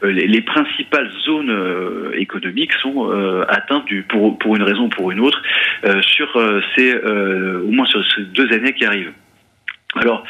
les, 0.04 0.28
les, 0.28 0.42
principales 0.42 1.10
zones 1.24 2.12
économiques 2.16 2.74
sont 2.74 3.10
atteintes 3.48 3.86
pour, 4.10 4.38
pour 4.38 4.56
une 4.56 4.64
raison 4.64 4.86
ou 4.86 4.90
pour 4.90 5.12
une 5.12 5.20
autre 5.20 5.42
sur 6.02 6.30
ces 6.76 6.94
au 7.72 7.74
moins 7.74 7.86
sur 7.86 8.04
ces 8.14 8.24
deux 8.24 8.52
années 8.54 8.74
qui 8.74 8.86
arrivent. 8.86 9.14
Alors, 9.96 10.24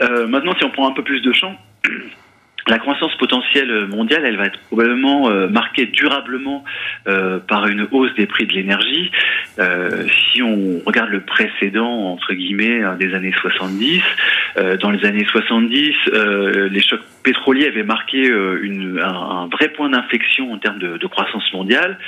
euh, 0.00 0.26
maintenant, 0.26 0.54
si 0.58 0.64
on 0.64 0.70
prend 0.70 0.88
un 0.88 0.92
peu 0.92 1.04
plus 1.04 1.20
de 1.20 1.32
champ, 1.32 1.56
la 2.68 2.78
croissance 2.78 3.14
potentielle 3.16 3.86
mondiale, 3.86 4.22
elle 4.24 4.36
va 4.36 4.46
être 4.46 4.58
probablement 4.68 5.30
euh, 5.30 5.48
marquée 5.48 5.86
durablement 5.86 6.64
euh, 7.08 7.38
par 7.38 7.66
une 7.66 7.88
hausse 7.90 8.14
des 8.14 8.26
prix 8.26 8.46
de 8.46 8.52
l'énergie. 8.52 9.10
si 10.32 10.42
on 10.42 10.80
regarde 10.86 11.10
le 11.10 11.20
précédent, 11.20 12.12
entre 12.12 12.32
guillemets, 12.34 12.82
hein, 12.82 12.96
des 12.98 13.14
années 13.14 13.34
70, 13.40 14.02
dans 14.80 14.90
les 14.90 15.04
années 15.04 15.24
70, 15.24 15.94
les 16.70 16.82
chocs 16.82 17.00
pétroliers 17.22 17.66
avaient 17.66 17.82
marqué 17.82 18.30
un, 18.30 19.48
vrai 19.48 19.68
point 19.68 19.90
d'inflexion 19.90 20.52
en 20.52 20.58
termes 20.58 20.78
de, 20.78 20.96
de 20.96 21.06
croissance 21.06 21.52
mondiale. 21.52 21.98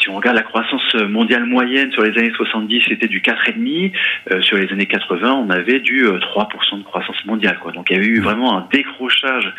Si 0.00 0.08
on 0.08 0.16
regarde 0.16 0.36
la 0.36 0.42
croissance 0.42 0.94
mondiale 0.94 1.44
moyenne 1.44 1.92
sur 1.92 2.02
les 2.02 2.16
années 2.18 2.32
70, 2.34 2.84
c'était 2.88 3.08
du 3.08 3.20
4,5. 3.20 3.92
Euh, 4.30 4.40
sur 4.40 4.56
les 4.56 4.70
années 4.72 4.86
80, 4.86 5.32
on 5.32 5.50
avait 5.50 5.80
du 5.80 6.04
3% 6.04 6.08
euh, 6.12 6.78
de 6.78 6.82
croissance 6.82 7.24
mondiale. 7.24 7.58
Quoi. 7.60 7.72
Donc 7.72 7.90
il 7.90 7.96
y 7.96 8.00
a 8.00 8.02
eu 8.02 8.20
vraiment 8.20 8.56
un 8.56 8.66
décrochage 8.70 9.52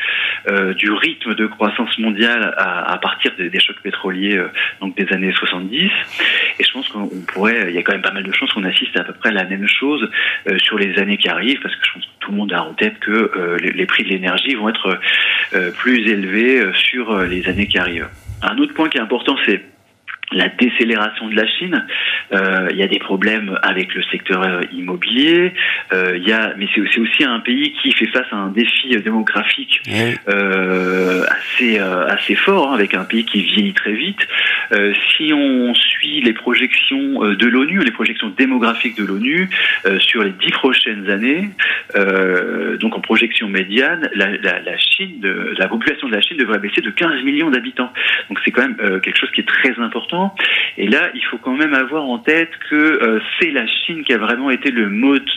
euh, 0.48 0.74
du 0.74 0.92
rythme 0.92 1.36
de 1.36 1.48
croissance 1.48 1.98
mondiale 2.00 2.54
à, 2.58 2.98
partir 2.98 3.32
des, 3.38 3.60
chocs 3.60 3.80
pétroliers 3.82 4.38
euh, 4.38 4.48
donc 4.82 4.96
des 4.96 5.12
années 5.14 5.32
70. 5.32 5.90
Et 6.60 6.64
je 6.64 6.72
pense 6.72 6.88
qu'on 6.90 7.10
pourrait, 7.28 7.66
il 7.70 7.76
y 7.76 7.78
a 7.78 7.84
quand 7.84 7.94
même 7.94 8.02
pas 8.02 8.12
mal 8.12 8.24
de 8.24 8.32
chances 8.34 8.52
qu'on 8.54 8.64
assiste 8.64 8.98
à 8.98 9.04
peu 9.04 9.14
près 9.14 9.30
à 9.30 9.34
la 9.34 9.46
même 9.46 9.68
chose 9.68 10.10
euh, 10.48 10.58
sur 10.60 10.78
les 10.78 10.98
années 11.00 11.18
qui 11.18 11.30
arrivent, 11.30 11.60
parce 11.62 11.76
que 11.76 11.86
je 11.86 11.94
pense 11.94 12.06
que 12.06 12.12
tout 12.20 12.32
le 12.32 12.38
monde 12.38 12.54
a 12.54 12.64
en 12.64 12.74
tête 12.74 13.00
que 13.00 13.58
les, 13.62 13.86
prix 13.86 14.04
de 14.04 14.10
l'énergie 14.10 14.56
vont 14.56 14.70
être 14.70 15.00
plus 15.78 16.10
élevés 16.10 16.64
sur 16.74 17.18
les 17.24 17.48
années 17.48 17.68
qui 17.68 17.78
arrivent. 17.78 18.08
Un 18.42 18.58
autre 18.58 18.74
point 18.74 18.90
qui 18.90 18.98
est 18.98 19.02
important, 19.02 19.36
c'est 19.46 19.62
la 20.32 20.50
décélération 20.50 21.28
de 21.28 21.36
la 21.36 21.48
Chine. 21.48 21.86
Euh, 22.34 22.68
il 22.72 22.78
y 22.78 22.84
a 22.84 22.88
des 22.88 23.00
problèmes 23.00 23.58
avec 23.62 23.94
le 23.94 24.02
secteur 24.04 24.42
euh, 24.42 24.62
immobilier. 24.72 25.54
Euh, 25.92 26.18
il 26.18 26.28
y 26.28 26.32
a, 26.32 26.54
mais 26.58 26.68
c'est 26.74 27.00
aussi 27.00 27.24
un 27.24 27.40
pays 27.40 27.74
qui 27.82 27.92
fait 27.92 28.08
face 28.08 28.26
à 28.32 28.38
un 28.38 28.50
défi 28.50 28.96
démographique 28.98 29.82
euh, 30.28 31.24
assez 31.28 31.78
assez 31.80 32.36
fort, 32.36 32.72
hein, 32.72 32.76
avec 32.76 32.94
un 32.94 33.04
pays 33.04 33.26
qui 33.26 33.42
vieillit 33.42 33.74
très 33.74 33.94
vite. 33.94 34.28
si 35.16 35.34
on 35.34 35.74
suit 35.74 36.22
les 36.22 36.34
projections 36.34 37.22
de 37.22 37.46
l'ONU, 37.48 37.80
les 37.84 37.92
projections 37.92 38.30
démographiques 38.30 38.98
de 38.98 39.06
l'ONU 39.06 39.50
sur 40.00 40.24
les 40.24 40.32
dix 40.32 40.52
prochaines 40.52 41.10
années, 41.10 41.50
donc 42.80 42.96
en 42.96 43.02
projection 43.02 43.50
médiane, 43.50 44.10
la, 44.16 44.32
la, 44.38 44.60
la 44.60 44.78
Chine, 44.78 45.20
de, 45.20 45.54
la 45.58 45.68
population 45.68 46.08
de 46.08 46.14
la 46.14 46.22
Chine 46.22 46.38
devrait 46.38 46.60
baisser 46.60 46.82
de 46.82 46.90
15 46.90 47.24
millions 47.24 47.50
d'habitants. 47.50 47.92
Donc 48.30 48.40
c'est 48.44 48.52
quand 48.52 48.68
même 48.68 49.02
quelque 49.02 49.18
chose 49.18 49.32
qui 49.32 49.42
est 49.42 49.48
très 49.48 49.78
important 49.80 50.13
et 50.78 50.88
là, 50.88 51.10
il 51.14 51.24
faut 51.26 51.38
quand 51.38 51.56
même 51.56 51.74
avoir 51.74 52.04
en 52.04 52.18
tête 52.18 52.52
que 52.70 52.76
euh, 52.76 53.20
c'est 53.40 53.52
la 53.52 53.66
Chine 53.68 54.04
qui 54.04 54.14
a 54.14 54.18
vraiment 54.18 54.50
été 54.50 54.72
le, 54.72 54.90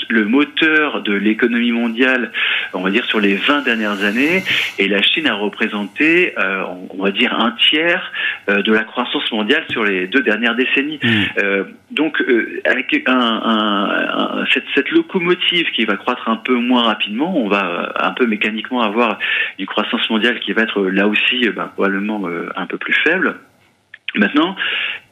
le 0.08 0.24
moteur 0.24 1.02
de 1.02 1.12
l'économie 1.12 1.72
mondiale, 1.72 2.32
on 2.72 2.80
va 2.80 2.90
dire, 2.90 3.04
sur 3.04 3.20
les 3.20 3.34
20 3.34 3.62
dernières 3.62 4.02
années. 4.02 4.42
Et 4.78 4.88
la 4.88 5.02
Chine 5.02 5.26
a 5.26 5.34
représenté, 5.34 6.32
euh, 6.38 6.64
on 6.90 7.02
va 7.02 7.10
dire, 7.10 7.38
un 7.38 7.52
tiers 7.52 8.12
euh, 8.48 8.62
de 8.62 8.72
la 8.72 8.84
croissance 8.84 9.30
mondiale 9.30 9.64
sur 9.70 9.84
les 9.84 10.06
deux 10.06 10.22
dernières 10.22 10.54
décennies. 10.54 10.98
Mmh. 11.02 11.64
donc, 11.90 12.22
avec 12.64 12.94
un, 13.06 14.44
cette, 14.52 14.64
cette, 14.74 14.90
locomotive 14.90 15.66
qui 15.72 15.84
va 15.84 15.96
croître 15.96 16.28
un 16.28 16.36
peu 16.36 16.54
moins 16.54 16.82
rapidement, 16.82 17.36
on 17.36 17.48
va 17.48 17.92
un 18.00 18.12
peu 18.12 18.26
mécaniquement 18.26 18.82
avoir 18.82 19.18
une 19.58 19.66
croissance 19.66 20.08
mondiale 20.10 20.40
qui 20.40 20.52
va 20.52 20.62
être 20.62 20.82
là 20.82 21.06
aussi 21.06 21.48
ben, 21.50 21.70
probablement 21.74 22.26
un 22.56 22.66
peu 22.66 22.78
plus 22.78 22.94
faible. 23.04 23.36
Maintenant, 24.14 24.56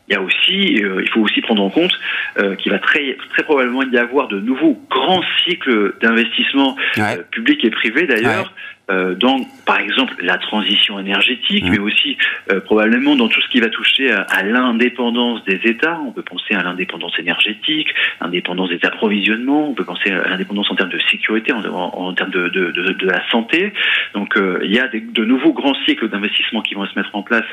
il 0.09 0.13
y 0.13 0.17
a 0.17 0.21
aussi, 0.21 0.83
euh, 0.83 1.03
il 1.03 1.09
faut 1.11 1.21
aussi 1.21 1.41
prendre 1.41 1.63
en 1.63 1.71
compte 1.71 1.99
euh, 2.39 2.57
qu'il 2.57 2.73
va 2.73 2.79
très, 2.79 3.17
très 3.31 3.43
probablement 3.43 3.83
y 3.83 3.97
avoir 3.97 4.29
de 4.29 4.39
nouveaux 4.39 4.79
grands 4.91 5.23
cycles 5.45 5.95
d'investissement 6.03 6.77
euh, 6.99 7.23
public 7.31 7.65
et 7.65 7.71
privé 7.71 8.07
d'ailleurs, 8.07 8.53
euh, 8.91 9.15
dans, 9.15 9.41
par 9.65 9.79
exemple, 9.79 10.15
la 10.21 10.37
transition 10.37 10.99
énergétique, 10.99 11.65
mais 11.71 11.79
aussi 11.79 12.19
euh, 12.51 12.61
probablement 12.61 13.17
dans 13.17 13.29
tout 13.29 13.41
ce 13.41 13.49
qui 13.49 13.61
va 13.61 13.71
toucher 13.71 14.11
à, 14.11 14.43
l'indépendance 14.43 15.43
des 15.45 15.59
États. 15.65 15.99
On 16.07 16.13
peut 16.13 16.23
penser 16.23 16.55
à 16.55 16.63
l'indépendance 16.63 17.19
énergétique, 17.19 17.89
l'indépendance 18.21 18.69
des 18.69 18.81
approvisionnements, 18.83 19.71
on 19.71 19.75
peut 19.75 19.85
penser 19.85 20.11
à 20.11 20.29
l'indépendance 20.29 20.71
en 20.71 20.75
termes 20.75 20.91
de 20.91 21.01
sécurité, 21.11 21.53
en, 21.53 21.65
en, 21.65 22.13
termes 22.13 22.31
de, 22.31 22.49
de, 22.49 22.73
de, 22.73 22.93
de, 22.93 23.07
la 23.07 23.27
santé. 23.31 23.73
Donc 24.13 24.37
euh, 24.37 24.61
il 24.65 24.75
y 24.75 24.79
a 24.79 24.89
des, 24.89 25.01
de 25.01 25.25
nouveaux 25.25 25.55
grands 25.55 25.75
cycles 25.87 26.11
d'investissement 26.11 26.61
qui 26.61 26.75
vont 26.75 26.87
se 26.87 26.99
mettre 26.99 27.15
en 27.15 27.23
place 27.23 27.47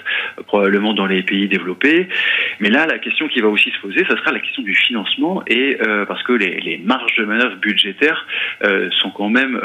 probablement 0.47 0.93
dans 0.93 1.05
les 1.05 1.23
pays 1.23 1.47
développés. 1.47 2.09
Mais 2.59 2.69
là, 2.69 2.85
la 2.85 2.99
question 2.99 3.29
qui 3.29 3.39
va 3.39 3.47
aussi 3.47 3.71
se 3.71 3.79
poser, 3.79 4.03
ce 4.03 4.17
sera 4.17 4.33
la 4.33 4.39
question 4.39 4.63
du 4.63 4.75
financement, 4.75 5.43
et 5.47 5.77
parce 6.07 6.23
que 6.23 6.33
les, 6.33 6.59
les, 6.59 6.77
marges 6.77 7.15
de 7.17 7.25
manœuvre 7.25 7.55
budgétaires 7.57 8.25
sont 8.91 9.11
quand 9.11 9.29
même 9.29 9.59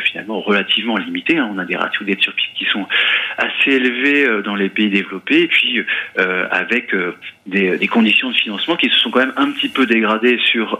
finalement 0.00 0.40
relativement 0.40 0.96
limitées 0.96 1.09
limitée. 1.10 1.38
Hein. 1.38 1.50
On 1.52 1.58
a 1.58 1.64
des 1.64 1.76
ratios 1.76 2.06
d'aide 2.06 2.20
sur 2.20 2.34
qui 2.34 2.64
sont 2.66 2.86
assez 3.38 3.72
élevés 3.72 4.42
dans 4.42 4.54
les 4.54 4.68
pays 4.68 4.90
développés, 4.90 5.42
et 5.42 5.46
puis 5.48 5.84
avec 6.16 6.94
des, 7.46 7.78
des, 7.78 7.88
conditions 7.88 8.30
de 8.30 8.34
financement 8.34 8.76
qui 8.76 8.88
se 8.90 8.98
sont 8.98 9.10
quand 9.10 9.20
même 9.20 9.32
un 9.36 9.50
petit 9.50 9.68
peu 9.68 9.86
dégradées 9.86 10.38
sur 10.44 10.78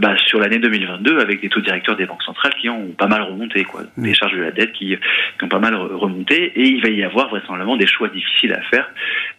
bah, 0.00 0.16
sur 0.26 0.40
l'année 0.40 0.58
2022, 0.58 1.18
avec 1.18 1.40
des 1.40 1.48
taux 1.48 1.60
directeurs 1.60 1.96
des 1.96 2.06
banques 2.06 2.22
centrales 2.22 2.54
qui 2.54 2.68
ont 2.68 2.88
pas 2.96 3.06
mal 3.06 3.22
remonté, 3.22 3.64
quoi, 3.64 3.82
des 3.96 4.14
charges 4.14 4.34
de 4.34 4.42
la 4.42 4.50
dette 4.50 4.72
qui, 4.72 4.96
qui 4.96 5.44
ont 5.44 5.48
pas 5.48 5.58
mal 5.58 5.74
remonté, 5.74 6.52
et 6.56 6.68
il 6.68 6.82
va 6.82 6.88
y 6.88 7.02
avoir 7.02 7.28
vraisemblablement 7.28 7.76
des 7.76 7.86
choix 7.86 8.08
difficiles 8.08 8.52
à 8.52 8.62
faire 8.62 8.88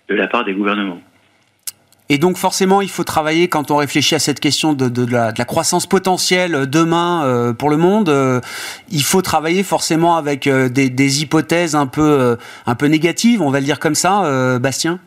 de 0.09 0.15
la 0.15 0.27
part 0.27 0.43
des 0.43 0.53
gouvernements. 0.53 1.01
Et 2.13 2.17
donc 2.17 2.35
forcément, 2.35 2.81
il 2.81 2.89
faut 2.89 3.05
travailler 3.05 3.47
quand 3.47 3.71
on 3.71 3.77
réfléchit 3.77 4.15
à 4.15 4.19
cette 4.19 4.41
question 4.41 4.73
de, 4.73 4.89
de, 4.89 5.05
la, 5.05 5.31
de 5.31 5.39
la, 5.39 5.45
croissance 5.45 5.85
potentielle 5.85 6.55
euh, 6.55 6.65
demain 6.65 7.23
euh, 7.23 7.53
pour 7.53 7.69
le 7.69 7.77
monde. 7.77 8.09
Euh, 8.09 8.41
il 8.89 9.01
faut 9.01 9.21
travailler 9.21 9.63
forcément 9.63 10.17
avec 10.17 10.49
des, 10.49 10.89
des, 10.89 11.21
hypothèses 11.21 11.73
un 11.73 11.87
peu, 11.87 12.37
un 12.65 12.75
peu 12.75 12.87
négatives, 12.87 13.41
on 13.41 13.49
va 13.49 13.61
le 13.61 13.65
dire 13.65 13.79
comme 13.79 13.95
ça, 13.95 14.59
Bastien. 14.59 14.99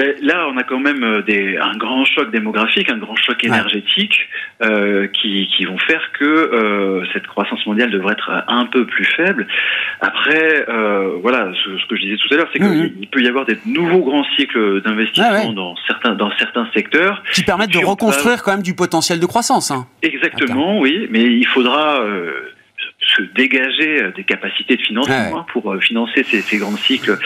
Mais 0.00 0.16
là, 0.22 0.48
on 0.50 0.56
a 0.56 0.62
quand 0.62 0.78
même 0.78 1.04
euh, 1.04 1.20
des, 1.20 1.58
un 1.58 1.76
grand 1.76 2.06
choc 2.06 2.30
démographique, 2.30 2.88
un 2.88 2.96
grand 2.96 3.16
choc 3.16 3.44
énergétique 3.44 4.14
euh, 4.62 5.08
qui, 5.08 5.46
qui, 5.54 5.66
vont 5.66 5.76
faire 5.76 6.00
que 6.18 6.24
euh, 6.24 7.04
cette 7.12 7.26
croissance 7.26 7.64
mondiale 7.66 7.90
devrait 7.90 8.14
être 8.14 8.30
un 8.48 8.64
peu 8.64 8.86
plus 8.86 9.04
faible. 9.04 9.46
Après, 10.00 10.64
euh, 10.70 11.18
voilà, 11.20 11.52
ce, 11.52 11.86
que 11.86 11.96
je 11.96 12.00
disais 12.00 12.16
tout 12.16 12.32
à 12.32 12.38
l'heure, 12.38 12.48
c'est 12.50 12.60
qu'il 12.60 13.08
peut 13.08 13.20
y 13.20 13.28
avoir 13.28 13.44
des 13.44 13.58
nouveaux 13.66 14.00
grands 14.00 14.24
cycles 14.38 14.80
d'investissement 14.80 15.52
dans 15.52 15.74
certains 15.86 16.14
dans 16.14 16.30
certains 16.38 16.66
secteurs 16.72 17.22
qui 17.34 17.42
permettent 17.42 17.72
de 17.72 17.84
reconstruire 17.84 18.42
quand 18.42 18.52
même 18.52 18.62
du 18.62 18.74
potentiel 18.74 19.20
de 19.20 19.26
croissance. 19.26 19.70
Hein. 19.70 19.86
Exactement, 20.02 20.80
oui, 20.80 21.08
mais 21.10 21.24
il 21.24 21.46
faudra 21.46 22.00
euh, 22.00 22.32
dégager 23.34 24.02
euh, 24.02 24.12
des 24.12 24.24
capacités 24.24 24.76
de 24.76 24.82
financement 24.82 25.38
hein, 25.38 25.46
pour 25.52 25.72
euh, 25.72 25.80
financer 25.80 26.22
ces, 26.24 26.40
ces 26.40 26.58
grands 26.58 26.76
cycles 26.76 27.18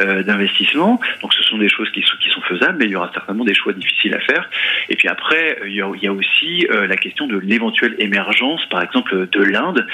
euh, 0.00 0.22
d'investissement. 0.22 1.00
Donc 1.22 1.34
ce 1.34 1.42
sont 1.42 1.58
des 1.58 1.68
choses 1.68 1.90
qui 1.90 2.02
sont, 2.02 2.16
qui 2.20 2.30
sont 2.30 2.40
faisables, 2.42 2.78
mais 2.78 2.86
il 2.86 2.90
y 2.90 2.96
aura 2.96 3.10
certainement 3.12 3.44
des 3.44 3.54
choix 3.54 3.72
difficiles 3.72 4.14
à 4.14 4.20
faire. 4.20 4.48
Et 4.88 4.96
puis 4.96 5.08
après, 5.08 5.58
il 5.66 5.74
y 5.74 5.82
a, 5.82 5.90
il 5.94 6.02
y 6.02 6.06
a 6.06 6.12
aussi 6.12 6.66
la 6.70 6.96
question 6.96 7.26
de 7.26 7.38
l'éventuelle 7.38 7.94
émergence, 7.98 8.64
par 8.66 8.82
exemple, 8.82 9.28
de 9.30 9.42
l'Inde, 9.42 9.86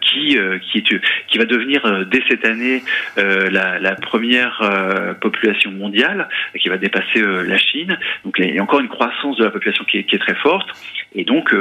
qui, 0.00 0.38
qui, 0.70 0.78
est, 0.78 1.00
qui 1.28 1.38
va 1.38 1.44
devenir 1.44 2.06
dès 2.06 2.22
cette 2.28 2.44
année 2.44 2.82
la, 3.16 3.78
la, 3.78 3.94
première 3.94 5.16
population 5.20 5.70
mondiale, 5.70 6.28
qui 6.58 6.68
va 6.68 6.76
dépasser 6.76 7.20
la 7.22 7.58
Chine. 7.58 7.98
Donc 8.24 8.36
il 8.38 8.54
y 8.54 8.58
a 8.58 8.62
encore 8.62 8.80
une 8.80 8.88
croissance 8.88 9.36
de 9.36 9.44
la 9.44 9.50
population 9.50 9.84
qui 9.84 9.98
est, 9.98 10.04
qui 10.04 10.16
est 10.16 10.20
très 10.20 10.34
forte. 10.34 10.68
Et 11.14 11.24
donc, 11.24 11.54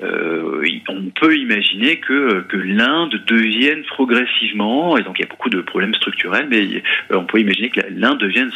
on 0.00 1.10
peut 1.14 1.36
imaginer 1.36 1.96
que, 1.98 2.40
que 2.48 2.56
l'Inde 2.56 2.85
devienne 3.28 3.82
progressivement, 3.84 4.96
et 4.96 5.02
donc 5.02 5.18
il 5.18 5.22
y 5.22 5.24
a 5.24 5.28
beaucoup 5.28 5.50
de 5.50 5.60
problèmes 5.60 5.94
structurels, 5.94 6.46
mais 6.48 6.82
euh, 7.10 7.16
on 7.16 7.24
peut 7.24 7.40
imaginer 7.40 7.70
que 7.70 7.80
l'Inde 7.90 8.18
devienne 8.18 8.50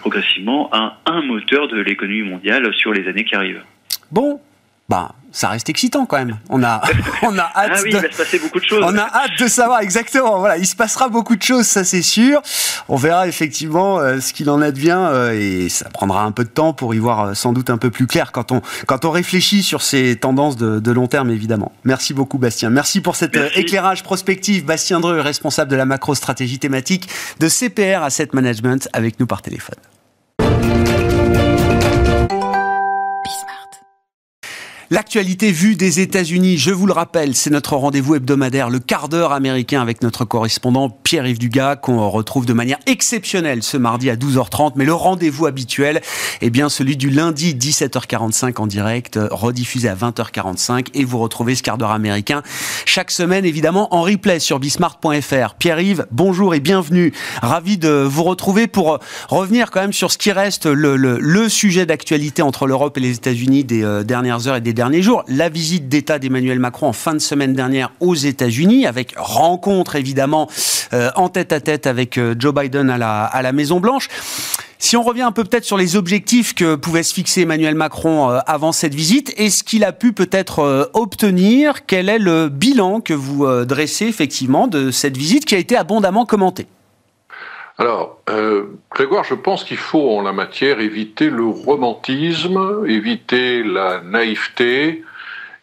progressivement 0.00 0.70
un, 0.74 0.92
un 1.06 1.22
moteur 1.22 1.68
de 1.68 1.80
l'économie 1.80 2.22
mondiale 2.22 2.72
sur 2.74 2.92
les 2.92 3.08
années 3.08 3.24
qui 3.24 3.34
arrivent. 3.34 3.62
Bon, 4.10 4.40
bah, 4.90 5.12
ça 5.30 5.48
reste 5.50 5.68
excitant 5.68 6.04
quand 6.04 6.18
même. 6.18 6.36
On 6.48 6.64
a, 6.64 6.82
on 7.22 7.38
a 7.38 7.42
hâte. 7.42 7.70
ah 7.74 7.80
oui, 7.84 7.92
de, 7.92 7.98
il 7.98 8.02
va 8.02 8.10
se 8.10 8.16
passer 8.16 8.40
beaucoup 8.40 8.58
de 8.58 8.64
choses. 8.64 8.82
On 8.84 8.98
a 8.98 9.02
hâte 9.02 9.38
de 9.38 9.46
savoir 9.46 9.82
exactement. 9.82 10.40
Voilà, 10.40 10.58
il 10.58 10.66
se 10.66 10.74
passera 10.74 11.08
beaucoup 11.08 11.36
de 11.36 11.42
choses, 11.42 11.66
ça 11.66 11.84
c'est 11.84 12.02
sûr. 12.02 12.42
On 12.88 12.96
verra 12.96 13.28
effectivement 13.28 14.00
euh, 14.00 14.18
ce 14.18 14.32
qu'il 14.32 14.50
en 14.50 14.60
advient 14.60 14.98
euh, 14.98 15.30
et 15.32 15.68
ça 15.68 15.88
prendra 15.90 16.24
un 16.24 16.32
peu 16.32 16.42
de 16.42 16.48
temps 16.48 16.72
pour 16.72 16.92
y 16.92 16.98
voir 16.98 17.20
euh, 17.20 17.34
sans 17.34 17.52
doute 17.52 17.70
un 17.70 17.78
peu 17.78 17.90
plus 17.90 18.08
clair 18.08 18.32
quand 18.32 18.50
on, 18.50 18.62
quand 18.86 19.04
on 19.04 19.12
réfléchit 19.12 19.62
sur 19.62 19.82
ces 19.82 20.16
tendances 20.16 20.56
de, 20.56 20.80
de 20.80 20.90
long 20.90 21.06
terme 21.06 21.30
évidemment. 21.30 21.70
Merci 21.84 22.12
beaucoup 22.12 22.38
Bastien. 22.38 22.70
Merci 22.70 23.00
pour 23.00 23.14
cet 23.14 23.38
éclairage 23.54 24.02
prospectif. 24.02 24.64
Bastien 24.64 24.98
Dreux, 24.98 25.20
responsable 25.20 25.70
de 25.70 25.76
la 25.76 25.84
macro 25.84 26.16
stratégie 26.16 26.58
thématique 26.58 27.08
de 27.38 27.48
CPR 27.48 28.02
Asset 28.02 28.30
Management, 28.32 28.88
avec 28.92 29.20
nous 29.20 29.26
par 29.28 29.40
téléphone. 29.40 29.76
L'actualité 34.92 35.52
vue 35.52 35.76
des 35.76 36.00
États-Unis, 36.00 36.58
je 36.58 36.72
vous 36.72 36.84
le 36.84 36.92
rappelle, 36.92 37.36
c'est 37.36 37.50
notre 37.50 37.76
rendez-vous 37.76 38.16
hebdomadaire, 38.16 38.70
le 38.70 38.80
quart 38.80 39.08
d'heure 39.08 39.30
américain 39.30 39.80
avec 39.80 40.02
notre 40.02 40.24
correspondant 40.24 40.90
Pierre-Yves 40.90 41.38
Dugas, 41.38 41.76
qu'on 41.76 42.10
retrouve 42.10 42.44
de 42.44 42.52
manière 42.52 42.80
exceptionnelle 42.86 43.62
ce 43.62 43.76
mardi 43.76 44.10
à 44.10 44.16
12h30. 44.16 44.72
Mais 44.74 44.84
le 44.84 44.92
rendez-vous 44.92 45.46
habituel, 45.46 46.00
eh 46.40 46.50
bien, 46.50 46.68
celui 46.68 46.96
du 46.96 47.08
lundi 47.08 47.54
17h45 47.54 48.60
en 48.60 48.66
direct, 48.66 49.16
rediffusé 49.30 49.88
à 49.88 49.94
20h45. 49.94 50.88
Et 50.94 51.04
vous 51.04 51.20
retrouvez 51.20 51.54
ce 51.54 51.62
quart 51.62 51.78
d'heure 51.78 51.92
américain 51.92 52.42
chaque 52.84 53.12
semaine, 53.12 53.44
évidemment, 53.44 53.94
en 53.94 54.02
replay 54.02 54.40
sur 54.40 54.58
bismart.fr. 54.58 55.54
Pierre-Yves, 55.54 56.08
bonjour 56.10 56.52
et 56.52 56.58
bienvenue. 56.58 57.12
Ravi 57.42 57.78
de 57.78 57.90
vous 57.90 58.24
retrouver 58.24 58.66
pour 58.66 58.98
revenir 59.28 59.70
quand 59.70 59.82
même 59.82 59.92
sur 59.92 60.10
ce 60.10 60.18
qui 60.18 60.32
reste 60.32 60.66
le, 60.66 60.96
le, 60.96 61.16
le 61.20 61.48
sujet 61.48 61.86
d'actualité 61.86 62.42
entre 62.42 62.66
l'Europe 62.66 62.98
et 62.98 63.00
les 63.00 63.14
États-Unis 63.14 63.62
des 63.62 63.84
euh, 63.84 64.02
dernières 64.02 64.48
heures 64.48 64.56
et 64.56 64.60
des 64.60 64.79
derniers 64.80 65.02
jours. 65.02 65.24
La 65.28 65.50
visite 65.50 65.90
d'État 65.90 66.18
d'Emmanuel 66.18 66.58
Macron 66.58 66.86
en 66.86 66.94
fin 66.94 67.12
de 67.12 67.18
semaine 67.18 67.52
dernière 67.52 67.92
aux 68.00 68.14
États-Unis, 68.14 68.86
avec 68.86 69.12
rencontre 69.14 69.94
évidemment 69.94 70.48
euh, 70.94 71.10
en 71.16 71.28
tête 71.28 71.52
à 71.52 71.60
tête 71.60 71.86
avec 71.86 72.16
euh, 72.16 72.34
Joe 72.38 72.54
Biden 72.54 72.88
à 72.88 72.96
la, 72.96 73.24
à 73.24 73.42
la 73.42 73.52
Maison 73.52 73.78
Blanche. 73.78 74.08
Si 74.78 74.96
on 74.96 75.02
revient 75.02 75.20
un 75.20 75.32
peu 75.32 75.44
peut-être 75.44 75.66
sur 75.66 75.76
les 75.76 75.96
objectifs 75.96 76.54
que 76.54 76.76
pouvait 76.76 77.02
se 77.02 77.12
fixer 77.12 77.42
Emmanuel 77.42 77.74
Macron 77.74 78.30
euh, 78.30 78.38
avant 78.46 78.72
cette 78.72 78.94
visite 78.94 79.34
et 79.36 79.50
ce 79.50 79.62
qu'il 79.62 79.84
a 79.84 79.92
pu 79.92 80.14
peut-être 80.14 80.90
obtenir, 80.94 81.84
quel 81.84 82.08
est 82.08 82.18
le 82.18 82.48
bilan 82.48 83.02
que 83.02 83.12
vous 83.12 83.46
dressez 83.66 84.06
effectivement 84.06 84.66
de 84.66 84.90
cette 84.90 85.18
visite 85.18 85.44
qui 85.44 85.56
a 85.56 85.58
été 85.58 85.76
abondamment 85.76 86.24
commentée? 86.24 86.68
Alors, 87.80 88.20
euh, 88.28 88.64
Grégoire, 88.90 89.24
je 89.24 89.32
pense 89.32 89.64
qu'il 89.64 89.78
faut 89.78 90.10
en 90.10 90.20
la 90.20 90.34
matière 90.34 90.80
éviter 90.80 91.30
le 91.30 91.46
romantisme, 91.46 92.84
éviter 92.86 93.62
la 93.62 94.02
naïveté, 94.02 95.02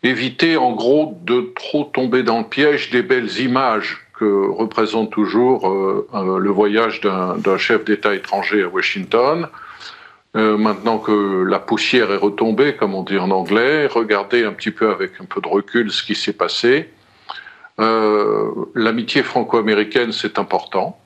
éviter 0.01 0.57
en 0.57 0.71
gros 0.71 1.15
de 1.25 1.53
trop 1.55 1.83
tomber 1.83 2.23
dans 2.23 2.39
le 2.39 2.45
piège 2.45 2.89
des 2.89 3.03
belles 3.03 3.39
images 3.39 4.07
que 4.17 4.49
représente 4.49 5.11
toujours 5.11 5.69
euh, 5.69 6.07
euh, 6.15 6.39
le 6.39 6.49
voyage 6.49 7.01
d'un 7.01 7.57
chef 7.59 7.85
d'État 7.85 8.15
étranger 8.15 8.63
à 8.63 8.67
Washington. 8.67 9.47
Maintenant 10.33 10.99
que 10.99 11.43
la 11.45 11.57
poussière 11.57 12.11
est 12.11 12.17
retombée, 12.17 12.75
comme 12.75 12.93
on 12.93 13.01
dit 13.01 13.17
en 13.17 13.31
anglais, 13.31 13.87
regardez 13.87 14.43
un 14.43 14.51
petit 14.51 14.69
peu 14.69 14.91
avec 14.91 15.13
un 15.19 15.25
peu 15.25 15.41
de 15.41 15.47
recul 15.47 15.91
ce 15.91 16.03
qui 16.03 16.13
s'est 16.13 16.33
passé. 16.33 16.91
L'amitié 17.79 19.23
franco-américaine, 19.23 20.11
c'est 20.11 20.37
important. 20.37 20.99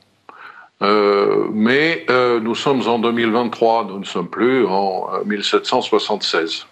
Euh, 0.82 1.48
mais 1.54 2.06
euh, 2.10 2.40
nous 2.40 2.56
sommes 2.56 2.88
en 2.88 2.98
2023, 3.00 3.86
nous 3.86 4.00
ne 4.00 4.06
sommes 4.06 4.30
plus 4.30 4.66
en 4.66 5.10
1776. 5.26 6.66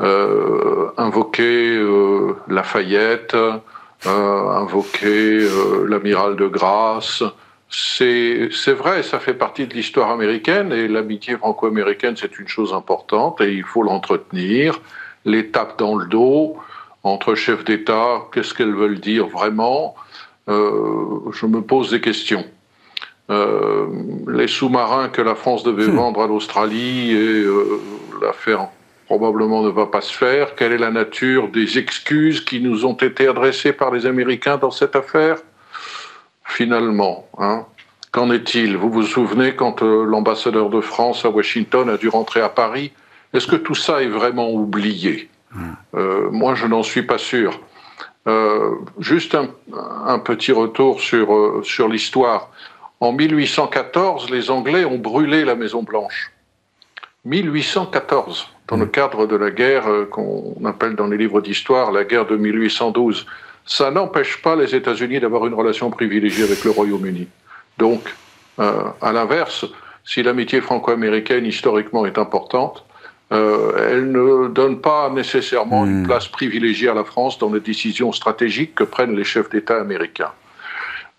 Euh, 0.00 0.90
invoquer 0.96 1.76
euh, 1.76 2.36
Lafayette, 2.48 3.36
invoquer 4.04 5.48
l'amiral 5.88 6.36
de 6.36 6.46
Grasse, 6.46 7.22
c'est 7.70 8.48
vrai, 8.68 9.02
ça 9.02 9.18
fait 9.18 9.34
partie 9.34 9.66
de 9.66 9.74
l'histoire 9.74 10.10
américaine 10.10 10.72
et 10.72 10.86
l'amitié 10.86 11.36
franco-américaine, 11.36 12.14
c'est 12.16 12.38
une 12.38 12.48
chose 12.48 12.72
importante 12.72 13.40
et 13.40 13.52
il 13.52 13.64
faut 13.64 13.82
l'entretenir. 13.82 14.80
L'étape 15.24 15.78
dans 15.78 15.96
le 15.96 16.06
dos 16.06 16.56
entre 17.02 17.34
chefs 17.34 17.64
d'État, 17.64 18.22
qu'est-ce 18.32 18.54
qu'elles 18.54 18.74
veulent 18.74 19.00
dire 19.00 19.26
vraiment? 19.26 19.96
Je 20.46 21.46
me 21.46 21.60
pose 21.60 21.90
des 21.90 22.00
questions. 22.00 22.44
Euh, 23.30 23.86
les 24.28 24.48
sous-marins 24.48 25.10
que 25.10 25.20
la 25.20 25.34
France 25.34 25.62
devait 25.62 25.86
hmm. 25.86 25.96
vendre 25.96 26.22
à 26.22 26.26
l'Australie 26.26 27.12
et 27.12 27.42
euh, 27.42 27.80
l'affaire 28.22 28.68
probablement 29.08 29.62
ne 29.62 29.70
va 29.70 29.86
pas 29.86 30.02
se 30.02 30.12
faire. 30.12 30.54
Quelle 30.54 30.72
est 30.72 30.78
la 30.78 30.90
nature 30.90 31.48
des 31.48 31.78
excuses 31.78 32.42
qui 32.42 32.60
nous 32.60 32.84
ont 32.84 32.94
été 32.94 33.26
adressées 33.26 33.72
par 33.72 33.90
les 33.90 34.04
Américains 34.04 34.58
dans 34.58 34.70
cette 34.70 34.96
affaire? 34.96 35.38
Finalement, 36.44 37.26
hein, 37.38 37.64
qu'en 38.12 38.30
est-il? 38.30 38.76
Vous 38.76 38.90
vous 38.90 39.02
souvenez 39.02 39.54
quand 39.54 39.82
euh, 39.82 40.04
l'ambassadeur 40.04 40.68
de 40.68 40.80
France 40.82 41.24
à 41.24 41.30
Washington 41.30 41.88
a 41.88 41.96
dû 41.96 42.08
rentrer 42.08 42.40
à 42.40 42.50
Paris? 42.50 42.92
Est-ce 43.32 43.46
que 43.46 43.56
tout 43.56 43.74
ça 43.74 44.02
est 44.02 44.08
vraiment 44.08 44.50
oublié? 44.50 45.30
Hmm. 45.52 45.72
euh, 45.94 46.30
Moi, 46.30 46.54
je 46.54 46.66
n'en 46.66 46.82
suis 46.82 47.02
pas 47.02 47.18
sûr. 47.18 47.60
Euh, 48.26 48.74
juste 48.98 49.34
un, 49.34 49.48
un, 50.06 50.18
petit 50.18 50.52
retour 50.52 51.00
sur, 51.00 51.62
sur 51.64 51.88
l'histoire. 51.88 52.50
En 53.00 53.12
1814, 53.12 54.30
les 54.30 54.50
Anglais 54.50 54.84
ont 54.84 54.98
brûlé 54.98 55.44
la 55.44 55.54
Maison 55.54 55.82
Blanche. 55.82 56.32
1814, 57.24 58.48
dans 58.66 58.76
le 58.76 58.86
mm. 58.86 58.90
cadre 58.90 59.26
de 59.26 59.36
la 59.36 59.50
guerre 59.50 59.88
euh, 59.88 60.04
qu'on 60.04 60.64
appelle 60.64 60.94
dans 60.94 61.06
les 61.06 61.16
livres 61.16 61.40
d'histoire 61.40 61.92
la 61.92 62.04
guerre 62.04 62.26
de 62.26 62.36
1812. 62.36 63.26
Ça 63.66 63.90
n'empêche 63.90 64.40
pas 64.42 64.56
les 64.56 64.74
États-Unis 64.74 65.20
d'avoir 65.20 65.46
une 65.46 65.54
relation 65.54 65.90
privilégiée 65.90 66.44
avec 66.44 66.64
le 66.64 66.70
Royaume-Uni. 66.70 67.28
Donc, 67.76 68.00
euh, 68.58 68.84
à 69.00 69.12
l'inverse, 69.12 69.66
si 70.04 70.22
l'amitié 70.22 70.60
franco-américaine 70.60 71.44
historiquement 71.44 72.06
est 72.06 72.18
importante, 72.18 72.84
euh, 73.30 73.90
elle 73.90 74.10
ne 74.10 74.28
ne 74.38 74.48
donne 74.48 74.80
pas 74.80 75.10
nécessairement 75.10 75.84
une 75.84 76.02
hmm. 76.02 76.06
place 76.06 76.28
privilégiée 76.28 76.88
à 76.88 76.94
la 76.94 77.04
France 77.04 77.38
dans 77.38 77.52
les 77.52 77.60
décisions 77.60 78.12
stratégiques 78.12 78.74
que 78.74 78.84
prennent 78.84 79.14
les 79.14 79.24
chefs 79.24 79.50
d'État 79.50 79.78
américains. 79.78 80.32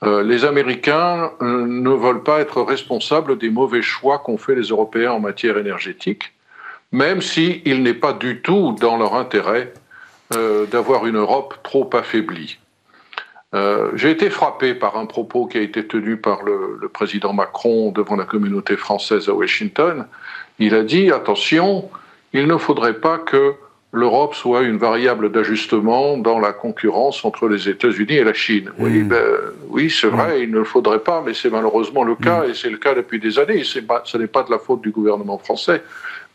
Euh, 0.03 0.23
les 0.23 0.45
Américains 0.45 1.31
euh, 1.41 1.65
ne 1.67 1.89
veulent 1.89 2.23
pas 2.23 2.39
être 2.39 2.61
responsables 2.61 3.37
des 3.37 3.49
mauvais 3.49 3.81
choix 3.81 4.19
qu'ont 4.19 4.37
fait 4.37 4.55
les 4.55 4.67
Européens 4.67 5.11
en 5.11 5.19
matière 5.19 5.57
énergétique, 5.57 6.33
même 6.91 7.21
s'il 7.21 7.83
n'est 7.83 7.93
pas 7.93 8.13
du 8.13 8.41
tout 8.41 8.75
dans 8.79 8.97
leur 8.97 9.15
intérêt 9.15 9.73
euh, 10.33 10.65
d'avoir 10.67 11.05
une 11.05 11.17
Europe 11.17 11.55
trop 11.63 11.89
affaiblie. 11.93 12.59
J'ai 13.95 14.11
été 14.11 14.29
frappé 14.29 14.75
par 14.75 14.95
un 14.95 15.07
propos 15.07 15.47
qui 15.47 15.57
a 15.57 15.61
été 15.61 15.87
tenu 15.87 16.17
par 16.17 16.43
le, 16.43 16.77
le, 16.79 16.87
président 16.87 17.33
Macron 17.33 17.91
devant 17.91 18.15
la 18.15 18.25
communauté 18.25 18.77
française 18.77 19.27
à 19.27 19.33
Washington. 19.33 20.05
Il 20.59 20.75
a 20.75 20.83
dit 20.83 21.11
attention, 21.11 21.89
il 22.31 22.45
ne 22.45 22.57
faudrait 22.57 22.99
pas 22.99 23.17
que 23.17 23.55
l'Europe 23.91 24.35
soit 24.35 24.61
une 24.61 24.77
variable 24.77 25.31
d'ajustement 25.31 26.17
dans 26.17 26.39
la 26.39 26.53
concurrence 26.53 27.25
entre 27.25 27.47
les 27.47 27.69
États-Unis 27.69 28.13
et 28.13 28.23
la 28.23 28.33
Chine. 28.33 28.71
Oui, 28.77 28.99
hmm. 28.99 29.07
ben, 29.07 29.25
oui 29.69 29.89
c'est 29.89 30.07
vrai, 30.07 30.39
hmm. 30.39 30.43
il 30.43 30.51
ne 30.51 30.59
le 30.59 30.63
faudrait 30.63 30.99
pas, 30.99 31.23
mais 31.25 31.33
c'est 31.33 31.49
malheureusement 31.49 32.03
le 32.03 32.15
cas, 32.15 32.45
hmm. 32.45 32.51
et 32.51 32.53
c'est 32.53 32.69
le 32.69 32.77
cas 32.77 32.93
depuis 32.93 33.19
des 33.19 33.39
années. 33.39 33.63
Pas, 33.87 34.01
ce 34.05 34.17
n'est 34.17 34.27
pas 34.27 34.43
de 34.43 34.51
la 34.51 34.59
faute 34.59 34.81
du 34.81 34.91
gouvernement 34.91 35.39
français, 35.39 35.81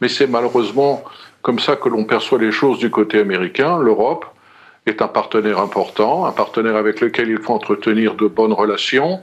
mais 0.00 0.08
c'est 0.08 0.26
malheureusement 0.26 1.04
comme 1.42 1.58
ça 1.58 1.76
que 1.76 1.88
l'on 1.88 2.04
perçoit 2.04 2.38
les 2.38 2.50
choses 2.50 2.78
du 2.78 2.90
côté 2.90 3.20
américain. 3.20 3.78
L'Europe 3.78 4.26
est 4.86 5.00
un 5.00 5.08
partenaire 5.08 5.60
important, 5.60 6.26
un 6.26 6.32
partenaire 6.32 6.76
avec 6.76 7.00
lequel 7.00 7.28
il 7.28 7.38
faut 7.38 7.52
entretenir 7.52 8.14
de 8.14 8.26
bonnes 8.26 8.52
relations. 8.52 9.20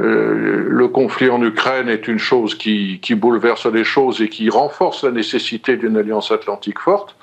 Euh, 0.00 0.66
le 0.68 0.88
conflit 0.88 1.30
en 1.30 1.42
Ukraine 1.42 1.88
est 1.88 2.08
une 2.08 2.18
chose 2.18 2.54
qui, 2.56 3.00
qui 3.00 3.14
bouleverse 3.14 3.66
les 3.66 3.84
choses 3.84 4.22
et 4.22 4.28
qui 4.28 4.48
renforce 4.50 5.04
la 5.04 5.10
nécessité 5.10 5.76
d'une 5.76 5.96
alliance 5.96 6.30
atlantique 6.30 6.78
forte. 6.78 7.16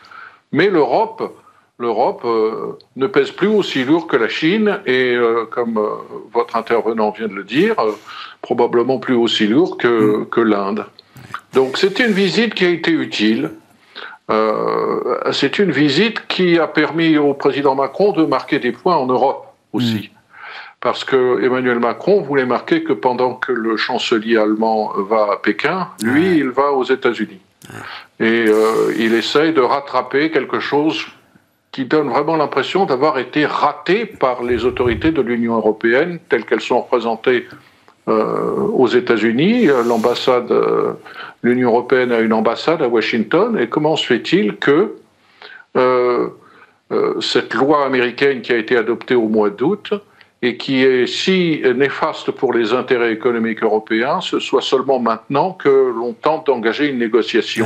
Mais 0.52 0.70
l'Europe, 0.70 1.34
l'Europe 1.82 2.22
euh, 2.26 2.78
ne 2.96 3.08
pèse 3.08 3.32
plus 3.32 3.48
aussi 3.48 3.84
lourd 3.84 4.08
que 4.08 4.16
la 4.16 4.30
Chine 4.30 4.80
et, 4.86 5.16
euh, 5.16 5.46
comme 5.50 5.78
euh, 5.78 5.96
votre 6.32 6.56
intervenant 6.56 7.12
vient 7.12 7.28
de 7.28 7.34
le 7.34 7.44
dire, 7.44 7.76
probablement 8.42 9.00
plus 9.00 9.16
aussi 9.16 9.48
lourd 9.48 9.78
que, 9.78 10.18
mm. 10.18 10.30
que 10.30 10.42
l'Inde. 10.42 10.86
Donc 11.54 11.78
c'était 11.78 12.06
une 12.06 12.14
visite 12.14 12.54
qui 12.54 12.66
a 12.66 12.70
été 12.70 12.92
utile. 12.92 13.52
c'est 15.34 15.60
une 15.60 15.72
visite 15.72 16.28
qui 16.28 16.58
a 16.58 16.68
permis 16.68 17.18
au 17.18 17.34
président 17.34 17.76
Macron 17.76 18.14
de 18.14 18.24
marquer 18.26 18.60
des 18.60 18.72
points 18.72 18.96
en 18.96 19.08
Europe 19.08 19.48
aussi. 19.74 20.10
Mm. 20.14 20.18
Parce 20.80 21.04
que 21.04 21.44
Emmanuel 21.44 21.80
Macron 21.80 22.22
voulait 22.22 22.46
marquer 22.46 22.84
que 22.84 22.94
pendant 22.94 23.36
que 23.36 23.52
le 23.52 23.78
chancelier 23.78 24.38
allemand 24.38 24.94
va 24.98 25.34
à 25.34 25.38
Pékin, 25.38 25.90
lui, 26.02 26.38
il 26.38 26.50
va 26.50 26.72
aux 26.72 26.84
États-Unis. 26.84 27.40
Et 28.21 28.45
euh, 28.47 28.93
il 28.99 29.15
essaye 29.15 29.51
de 29.51 29.62
rattraper 29.62 30.29
quelque 30.29 30.60
chose 30.60 31.07
qui 31.71 31.86
donne 31.86 32.10
vraiment 32.10 32.36
l'impression 32.36 32.86
d'avoir 32.86 33.17
été 33.17 33.47
raté 33.47 34.05
par 34.05 34.43
les 34.43 34.63
autorités 34.63 35.12
de 35.12 35.21
l'Union 35.21 35.55
européenne 35.55 36.19
telles 36.29 36.45
qu'elles 36.45 36.62
sont 36.62 36.81
représentées 36.81 37.47
euh, 38.07 38.53
aux 38.73 38.88
États-Unis. 38.88 39.65
L'ambassade, 39.88 40.51
euh, 40.51 40.93
l'Union 41.41 41.69
européenne 41.69 42.12
a 42.12 42.19
une 42.19 42.34
ambassade 42.34 42.84
à 42.84 42.88
Washington. 42.88 43.57
Et 43.57 43.67
comment 43.67 43.95
se 43.95 44.05
fait-il 44.05 44.57
que 44.57 44.95
cette 47.21 47.53
loi 47.53 47.86
américaine 47.86 48.41
qui 48.41 48.51
a 48.51 48.57
été 48.57 48.75
adoptée 48.75 49.15
au 49.15 49.29
mois 49.29 49.49
d'août 49.49 49.93
et 50.41 50.57
qui 50.57 50.84
est 50.84 51.07
si 51.07 51.62
néfaste 51.75 52.31
pour 52.31 52.51
les 52.51 52.73
intérêts 52.73 53.13
économiques 53.13 53.63
européens, 53.63 54.19
ce 54.19 54.39
soit 54.39 54.62
seulement 54.62 54.99
maintenant 54.99 55.53
que 55.53 55.69
l'on 55.69 56.12
tente 56.12 56.47
d'engager 56.47 56.89
une 56.89 56.99
négociation? 56.99 57.65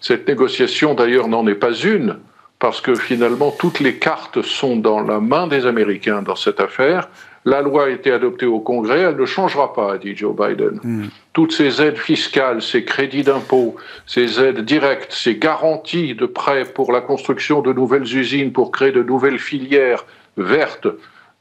Cette 0.00 0.28
négociation, 0.28 0.94
d'ailleurs, 0.94 1.28
n'en 1.28 1.46
est 1.46 1.54
pas 1.54 1.72
une, 1.72 2.16
parce 2.58 2.80
que 2.80 2.94
finalement, 2.94 3.50
toutes 3.50 3.80
les 3.80 3.96
cartes 3.96 4.42
sont 4.42 4.76
dans 4.76 5.00
la 5.00 5.20
main 5.20 5.46
des 5.46 5.66
Américains 5.66 6.22
dans 6.22 6.36
cette 6.36 6.60
affaire. 6.60 7.08
La 7.44 7.62
loi 7.62 7.84
a 7.84 7.88
été 7.90 8.10
adoptée 8.10 8.46
au 8.46 8.58
Congrès, 8.58 9.00
elle 9.00 9.16
ne 9.16 9.24
changera 9.24 9.72
pas, 9.72 9.92
a 9.92 9.98
dit 9.98 10.16
Joe 10.16 10.34
Biden. 10.34 10.80
Hmm. 10.82 11.04
Toutes 11.32 11.52
ces 11.52 11.80
aides 11.80 11.96
fiscales, 11.96 12.60
ces 12.60 12.84
crédits 12.84 13.22
d'impôt, 13.22 13.76
ces 14.04 14.40
aides 14.40 14.62
directes, 14.62 15.12
ces 15.12 15.36
garanties 15.36 16.14
de 16.14 16.26
prêts 16.26 16.64
pour 16.64 16.90
la 16.90 17.00
construction 17.00 17.62
de 17.62 17.72
nouvelles 17.72 18.16
usines, 18.16 18.52
pour 18.52 18.72
créer 18.72 18.90
de 18.90 19.02
nouvelles 19.02 19.38
filières 19.38 20.06
vertes, 20.36 20.88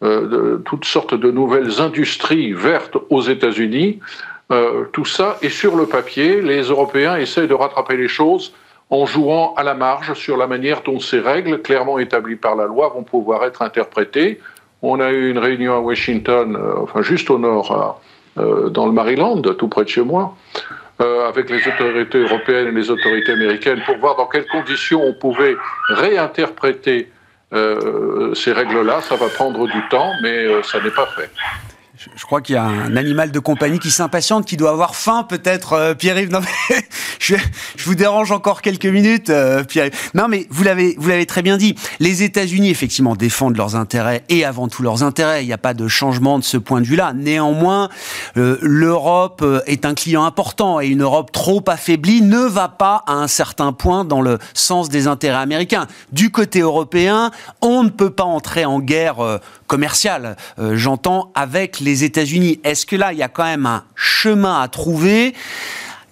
euh, 0.04 0.28
de, 0.28 0.62
toutes 0.64 0.86
sortes 0.86 1.16
de 1.16 1.32
nouvelles 1.32 1.82
industries 1.82 2.54
vertes 2.54 2.98
aux 3.10 3.22
États-Unis. 3.22 4.00
Euh, 4.52 4.86
tout 4.94 5.06
ça 5.06 5.38
est 5.42 5.50
sur 5.50 5.76
le 5.76 5.86
papier. 5.86 6.42
Les 6.42 6.64
Européens 6.64 7.18
essayent 7.18 7.48
de 7.48 7.54
rattraper 7.54 7.98
les 7.98 8.08
choses 8.08 8.54
en 8.90 9.06
jouant 9.06 9.56
à 9.56 9.64
la 9.64 9.74
marge 9.74 10.14
sur 10.14 10.38
la 10.38 10.46
manière 10.46 10.82
dont 10.84 11.00
ces 11.00 11.20
règles, 11.20 11.62
clairement 11.62 11.98
établies 11.98 12.36
par 12.36 12.56
la 12.56 12.66
loi, 12.66 12.90
vont 12.90 13.04
pouvoir 13.04 13.44
être 13.46 13.62
interprétées. 13.62 14.40
On 14.82 15.00
a 15.00 15.12
eu 15.12 15.32
une 15.32 15.40
réunion 15.40 15.76
à 15.76 15.80
Washington, 15.80 16.56
euh, 16.56 16.84
enfin 16.84 17.02
juste 17.02 17.30
au 17.30 17.40
nord, 17.40 18.02
dans 18.36 18.86
le 18.86 18.92
Maryland, 18.92 19.42
tout 19.42 19.70
près 19.70 19.86
de 19.86 19.90
chez 19.90 20.02
moi, 20.02 20.36
avec 21.00 21.50
les 21.50 21.66
autorités 21.66 22.18
européennes 22.18 22.68
et 22.68 22.72
les 22.72 22.92
autorités 22.92 23.32
américaines 23.32 23.82
pour 23.86 23.98
voir 23.98 24.18
dans 24.18 24.26
quelles 24.26 24.48
conditions 24.48 25.02
on 25.02 25.14
pouvait 25.14 25.56
réinterpréter 25.88 27.10
euh, 27.54 28.34
ces 28.34 28.52
règles-là, 28.52 29.02
ça 29.02 29.16
va 29.16 29.28
prendre 29.30 29.68
du 29.68 29.88
temps, 29.90 30.12
mais 30.22 30.46
euh, 30.46 30.64
ça 30.64 30.82
n'est 30.82 30.92
pas 30.92 31.06
fait. 31.08 31.30
Je 32.16 32.24
crois 32.26 32.42
qu'il 32.42 32.56
y 32.56 32.58
a 32.58 32.64
un 32.64 32.96
animal 32.96 33.32
de 33.32 33.40
compagnie 33.40 33.80
qui 33.80 33.92
s'impatiente, 33.92 34.46
qui 34.46 34.58
doit 34.58 34.72
avoir 34.72 34.96
faim 34.96 35.26
peut-être, 35.28 35.74
euh, 35.74 35.94
Pierre-Yves. 35.94 36.32
Non 36.32 36.40
mais 36.42 36.78
je, 37.20 37.36
vous 37.84 37.96
dérange 37.96 38.32
encore 38.32 38.62
quelques 38.62 38.86
minutes, 38.86 39.30
euh, 39.30 39.64
Pierre-Yves. 39.64 39.94
Non 40.14 40.28
mais 40.28 40.48
vous 40.50 40.64
l'avez, 40.64 40.96
vous 40.98 41.10
l'avez 41.10 41.26
très 41.26 41.42
bien 41.42 41.58
dit. 41.58 41.76
Les 42.00 42.24
États-Unis 42.24 42.70
effectivement 42.70 43.16
défendent 43.16 43.58
leurs 43.58 43.76
intérêts 43.76 44.24
et 44.30 44.46
avant 44.46 44.68
tout 44.68 44.84
leurs 44.84 45.04
intérêts. 45.04 45.44
Il 45.44 45.48
n'y 45.48 45.54
a 45.54 45.58
pas 45.58 45.74
de 45.74 45.88
changement 45.88 46.40
de 46.40 46.44
ce 46.44 46.58
point 46.58 46.82
de 46.82 46.86
vue-là. 46.86 47.14
Néanmoins, 47.14 47.90
euh, 48.38 48.58
l'Europe 48.62 49.44
est 49.66 49.86
un 49.86 49.94
client 49.94 50.26
important 50.26 50.80
et 50.80 50.88
une 50.88 51.02
Europe 51.02 51.32
trop 51.32 51.64
affaiblie 51.68 52.22
ne 52.22 52.40
va 52.40 52.70
pas 52.70 53.04
à 53.08 53.14
un 53.14 53.28
certain 53.28 53.74
point 53.74 54.06
dans 54.06 54.22
le 54.22 54.38
sens 54.54 54.90
des 54.90 55.08
intérêts 55.08 55.42
américains. 55.42 55.88
Du 56.12 56.32
côté 56.32 56.60
européen, 56.60 57.32
on 57.62 57.84
ne 57.84 57.90
peut 57.90 58.10
pas 58.10 58.24
entrer 58.24 58.66
en 58.66 58.80
guerre 58.80 59.40
commerciale, 59.68 60.36
j'entends, 60.74 61.32
avec 61.36 61.80
les 61.80 62.04
États-Unis. 62.04 62.60
Est-ce 62.64 62.86
que 62.86 62.96
là, 62.96 63.14
il 63.14 63.20
y 63.20 63.24
a 63.24 63.28
quand 63.30 63.44
même 63.44 63.66
un 63.66 63.84
chemin 63.96 64.62
à 64.62 64.68
trouver 64.68 65.34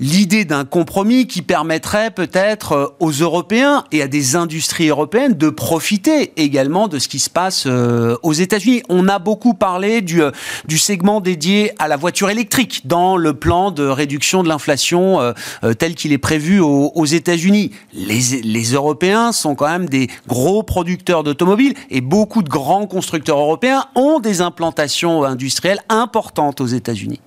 l'idée 0.03 0.43
d'un 0.43 0.65
compromis 0.65 1.27
qui 1.27 1.41
permettrait 1.41 2.11
peut-être 2.11 2.73
euh, 2.73 2.87
aux 2.99 3.11
Européens 3.11 3.85
et 3.93 4.01
à 4.01 4.07
des 4.07 4.35
industries 4.35 4.89
européennes 4.89 5.33
de 5.33 5.49
profiter 5.49 6.33
également 6.35 6.89
de 6.89 6.99
ce 6.99 7.07
qui 7.07 7.19
se 7.19 7.29
passe 7.29 7.63
euh, 7.67 8.17
aux 8.21 8.33
États-Unis. 8.33 8.83
On 8.89 9.07
a 9.07 9.17
beaucoup 9.17 9.53
parlé 9.53 10.01
du, 10.01 10.21
euh, 10.21 10.31
du 10.67 10.77
segment 10.77 11.21
dédié 11.21 11.71
à 11.79 11.87
la 11.87 11.95
voiture 11.95 12.29
électrique 12.29 12.85
dans 12.85 13.15
le 13.15 13.33
plan 13.33 13.71
de 13.71 13.85
réduction 13.85 14.43
de 14.43 14.49
l'inflation 14.49 15.33
tel 15.79 15.95
qu'il 15.95 16.11
est 16.11 16.17
prévu 16.17 16.59
aux, 16.59 17.05
États-Unis. 17.05 17.71
Les, 17.93 18.41
les 18.41 18.73
Européens 18.73 19.31
sont 19.31 19.55
quand 19.55 19.69
même 19.69 19.87
des 19.87 20.09
gros 20.27 20.63
producteurs 20.63 21.23
d'automobiles 21.23 21.75
et 21.89 22.01
beaucoup 22.01 22.43
de 22.43 22.49
grands 22.49 22.87
constructeurs 22.87 23.37
européens 23.37 23.85
ont 23.95 24.19
des 24.19 24.41
implantations 24.41 25.23
industrielles 25.23 25.81
importantes 25.89 26.59
aux 26.61 26.67
États-Unis. 26.67 27.21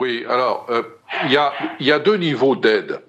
Oui, 0.00 0.24
alors 0.28 0.66
il 1.24 1.32
y 1.32 1.36
a, 1.36 1.52
il 1.80 1.86
y 1.86 1.92
a 1.92 1.98
deux 1.98 2.16
niveaux 2.16 2.56
d'aide. 2.56 3.00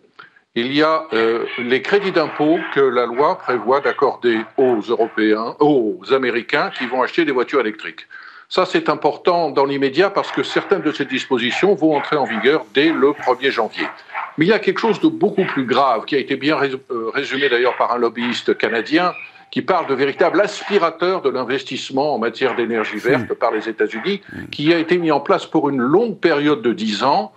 Il 0.56 0.74
y 0.74 0.82
a 0.82 1.06
euh, 1.14 1.46
les 1.60 1.84
crédits 1.84 2.12
d'impôt 2.12 2.58
que 2.74 2.80
la 2.80 3.06
loi 3.06 3.38
prévoit 3.38 3.80
d'accorder 3.80 4.40
aux 4.58 4.80
Européens, 4.80 5.56
aux 5.60 6.00
Américains 6.12 6.72
qui 6.76 6.88
vont 6.88 7.04
acheter 7.04 7.26
des 7.26 7.32
voitures 7.32 7.60
électriques. 7.60 8.08
Ça, 8.50 8.66
c'est 8.66 8.90
important 8.90 9.52
dans 9.52 9.66
l'immédiat 9.66 10.10
parce 10.10 10.32
que 10.32 10.42
certaines 10.42 10.82
de 10.82 10.92
ces 10.92 11.06
dispositions 11.06 11.76
vont 11.76 11.96
entrer 11.96 12.16
en 12.16 12.24
vigueur 12.24 12.66
dès 12.74 12.92
le 12.92 13.10
1er 13.10 13.52
janvier. 13.52 13.86
Mais 14.38 14.46
il 14.46 14.50
y 14.50 14.54
a 14.54 14.60
quelque 14.60 14.80
chose 14.80 15.00
de 15.00 15.10
beaucoup 15.10 15.44
plus 15.44 15.66
grave 15.66 16.06
qui 16.06 16.16
a 16.16 16.20
été 16.20 16.38
bien 16.38 16.58
euh, 16.60 17.10
résumé 17.14 17.50
d'ailleurs 17.50 17.76
par 17.76 17.94
un 17.94 17.98
lobbyiste 17.98 18.58
canadien 18.58 19.14
qui 19.52 19.62
parle 19.62 19.88
de 19.88 19.94
véritable 19.94 20.42
aspirateur 20.42 21.22
de 21.22 21.30
l'investissement 21.30 22.16
en 22.16 22.20
matière 22.20 22.56
d'énergie 22.56 22.98
verte 22.98 23.34
par 23.34 23.52
les 23.52 23.70
États-Unis, 23.70 24.22
qui 24.52 24.74
a 24.74 24.78
été 24.78 24.98
mis 24.98 25.12
en 25.12 25.20
place 25.20 25.46
pour 25.46 25.70
une 25.70 25.82
longue 25.82 26.20
période 26.20 26.62
de 26.62 26.74
dix 26.74 27.04
ans 27.04 27.32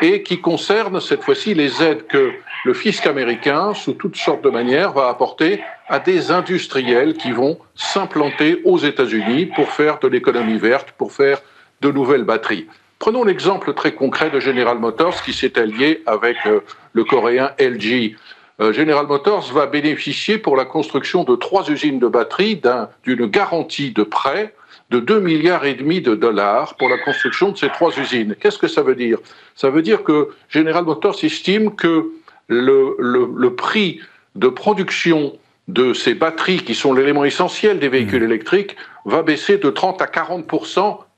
et 0.00 0.22
qui 0.22 0.40
concerne 0.40 1.00
cette 1.00 1.22
fois-ci 1.22 1.54
les 1.54 1.82
aides 1.82 2.06
que 2.06 2.32
le 2.64 2.74
fisc 2.74 3.06
américain, 3.06 3.74
sous 3.74 3.92
toutes 3.92 4.16
sortes 4.16 4.42
de 4.42 4.50
manières, 4.50 4.92
va 4.92 5.08
apporter 5.08 5.62
à 5.88 5.98
des 5.98 6.30
industriels 6.30 7.14
qui 7.14 7.32
vont 7.32 7.58
s'implanter 7.74 8.60
aux 8.64 8.78
États-Unis 8.78 9.46
pour 9.46 9.70
faire 9.70 9.98
de 9.98 10.08
l'économie 10.08 10.58
verte, 10.58 10.92
pour 10.98 11.12
faire 11.12 11.40
de 11.80 11.90
nouvelles 11.90 12.24
batteries. 12.24 12.66
Prenons 12.98 13.24
l'exemple 13.24 13.74
très 13.74 13.92
concret 13.92 14.30
de 14.30 14.40
General 14.40 14.78
Motors 14.78 15.22
qui 15.22 15.32
s'est 15.32 15.58
allié 15.58 16.02
avec 16.06 16.36
euh, 16.46 16.60
le 16.92 17.04
coréen 17.04 17.52
LG. 17.58 18.16
Euh, 18.60 18.72
General 18.72 19.06
Motors 19.06 19.52
va 19.52 19.66
bénéficier 19.66 20.38
pour 20.38 20.56
la 20.56 20.64
construction 20.64 21.22
de 21.22 21.36
trois 21.36 21.70
usines 21.70 21.98
de 21.98 22.08
batteries 22.08 22.60
d'une 23.04 23.26
garantie 23.26 23.92
de 23.92 24.02
prêt 24.02 24.54
de 24.90 25.00
2 25.00 25.20
milliards 25.20 25.64
et 25.64 25.74
demi 25.74 26.00
de 26.00 26.14
dollars 26.14 26.76
pour 26.76 26.88
la 26.88 26.98
construction 26.98 27.50
de 27.50 27.58
ces 27.58 27.68
trois 27.68 27.96
usines. 27.98 28.36
Qu'est-ce 28.40 28.58
que 28.58 28.68
ça 28.68 28.82
veut 28.82 28.94
dire? 28.94 29.18
Ça 29.54 29.70
veut 29.70 29.82
dire 29.82 30.04
que 30.04 30.30
General 30.48 30.84
Motors 30.84 31.22
estime 31.22 31.74
que 31.74 32.12
le, 32.48 32.94
le, 32.98 33.28
le 33.36 33.54
prix 33.54 34.00
de 34.36 34.48
production 34.48 35.32
de 35.68 35.92
ces 35.92 36.14
batteries 36.14 36.62
qui 36.62 36.76
sont 36.76 36.94
l'élément 36.94 37.24
essentiel 37.24 37.80
des 37.80 37.88
véhicules 37.88 38.22
mmh. 38.22 38.26
électriques 38.26 38.76
va 39.04 39.22
baisser 39.22 39.58
de 39.58 39.68
30 39.68 40.00
à 40.00 40.06
40 40.06 40.46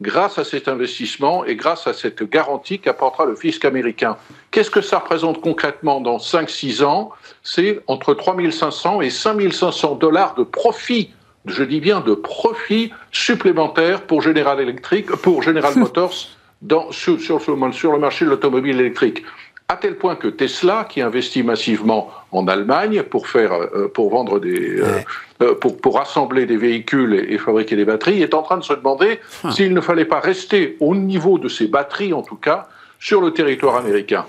grâce 0.00 0.38
à 0.38 0.44
cet 0.44 0.68
investissement 0.68 1.44
et 1.44 1.54
grâce 1.54 1.86
à 1.86 1.92
cette 1.92 2.22
garantie 2.22 2.78
qu'apportera 2.78 3.26
le 3.26 3.34
fisc 3.34 3.64
américain. 3.66 4.16
Qu'est-ce 4.50 4.70
que 4.70 4.80
ça 4.80 5.00
représente 5.00 5.42
concrètement 5.42 6.00
dans 6.00 6.16
5-6 6.16 6.82
ans? 6.82 7.10
C'est 7.42 7.80
entre 7.86 8.14
3 8.14 8.36
500 8.50 9.02
et 9.02 9.10
5 9.10 9.52
500 9.52 9.96
dollars 9.96 10.34
de 10.34 10.44
profit 10.44 11.10
je 11.48 11.64
dis 11.64 11.80
bien 11.80 12.00
de 12.00 12.14
profit 12.14 12.92
supplémentaire 13.12 14.02
pour 14.02 14.22
General 14.22 14.60
Electric, 14.60 15.06
pour 15.06 15.42
General 15.42 15.74
Motors 15.76 16.28
dans, 16.62 16.90
sur, 16.90 17.20
sur, 17.20 17.40
sur 17.40 17.92
le 17.92 17.98
marché 17.98 18.24
de 18.24 18.30
l'automobile 18.30 18.80
électrique 18.80 19.24
à 19.70 19.76
tel 19.76 19.96
point 19.96 20.16
que 20.16 20.28
Tesla, 20.28 20.86
qui 20.88 21.02
investit 21.02 21.42
massivement 21.42 22.10
en 22.32 22.48
Allemagne 22.48 23.02
pour 23.02 23.28
faire, 23.28 23.52
euh, 23.52 23.88
pour 23.92 24.08
vendre 24.08 24.40
des, 24.40 24.80
euh, 24.80 25.00
euh, 25.42 25.54
pour, 25.54 25.76
pour 25.78 26.00
assembler 26.00 26.46
des 26.46 26.56
véhicules 26.56 27.26
et, 27.28 27.36
fabriquer 27.36 27.76
des 27.76 27.84
batteries, 27.84 28.22
est 28.22 28.32
en 28.32 28.42
train 28.42 28.56
de 28.56 28.64
se 28.64 28.72
demander 28.72 29.20
ah. 29.44 29.50
s'il 29.50 29.74
ne 29.74 29.82
fallait 29.82 30.06
pas 30.06 30.20
rester 30.20 30.78
au 30.80 30.94
niveau 30.94 31.38
de 31.38 31.48
ces 31.48 31.66
batteries, 31.66 32.14
en 32.14 32.22
tout 32.22 32.36
cas, 32.36 32.68
sur 32.98 33.20
le 33.20 33.32
territoire 33.32 33.76
américain. 33.76 34.24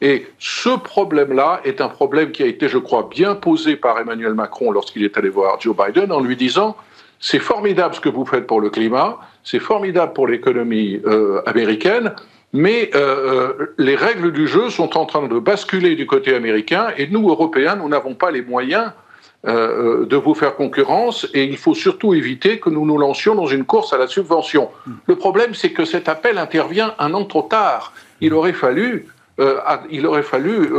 Et 0.00 0.26
ce 0.38 0.76
problème-là 0.76 1.60
est 1.64 1.80
un 1.80 1.88
problème 1.88 2.30
qui 2.30 2.42
a 2.42 2.46
été, 2.46 2.68
je 2.68 2.78
crois, 2.78 3.08
bien 3.10 3.34
posé 3.34 3.76
par 3.76 3.98
Emmanuel 3.98 4.34
Macron 4.34 4.70
lorsqu'il 4.70 5.04
est 5.04 5.16
allé 5.18 5.28
voir 5.28 5.60
Joe 5.60 5.76
Biden 5.76 6.12
en 6.12 6.20
lui 6.20 6.36
disant 6.36 6.76
c'est 7.20 7.40
formidable 7.40 7.96
ce 7.96 8.00
que 8.00 8.08
vous 8.08 8.24
faites 8.24 8.46
pour 8.46 8.60
le 8.60 8.70
climat, 8.70 9.18
c'est 9.42 9.58
formidable 9.58 10.12
pour 10.12 10.28
l'économie 10.28 11.00
américaine, 11.46 12.14
mais 12.52 12.90
euh, 12.94 13.52
euh, 13.60 13.74
les 13.78 13.94
règles 13.94 14.32
du 14.32 14.46
jeu 14.46 14.70
sont 14.70 14.96
en 14.96 15.04
train 15.04 15.26
de 15.26 15.38
basculer 15.38 15.96
du 15.96 16.06
côté 16.06 16.34
américain 16.34 16.88
et 16.96 17.06
nous, 17.08 17.28
Européens, 17.28 17.76
nous 17.76 17.88
n'avons 17.88 18.14
pas 18.14 18.30
les 18.30 18.42
moyens 18.42 18.92
euh, 19.46 20.06
de 20.06 20.16
vous 20.16 20.34
faire 20.34 20.56
concurrence 20.56 21.28
et 21.34 21.44
il 21.44 21.58
faut 21.58 21.74
surtout 21.74 22.14
éviter 22.14 22.58
que 22.58 22.70
nous 22.70 22.86
nous 22.86 22.96
lancions 22.96 23.34
dans 23.34 23.46
une 23.46 23.64
course 23.64 23.92
à 23.92 23.98
la 23.98 24.06
subvention. 24.06 24.70
Le 25.06 25.16
problème, 25.16 25.54
c'est 25.54 25.72
que 25.72 25.84
cet 25.84 26.08
appel 26.08 26.38
intervient 26.38 26.94
un 26.98 27.12
an 27.12 27.24
trop 27.24 27.42
tard. 27.42 27.92
Il 28.20 28.32
aurait 28.32 28.54
fallu, 28.54 29.06
il 29.90 30.06
aurait 30.06 30.22
fallu 30.22 30.70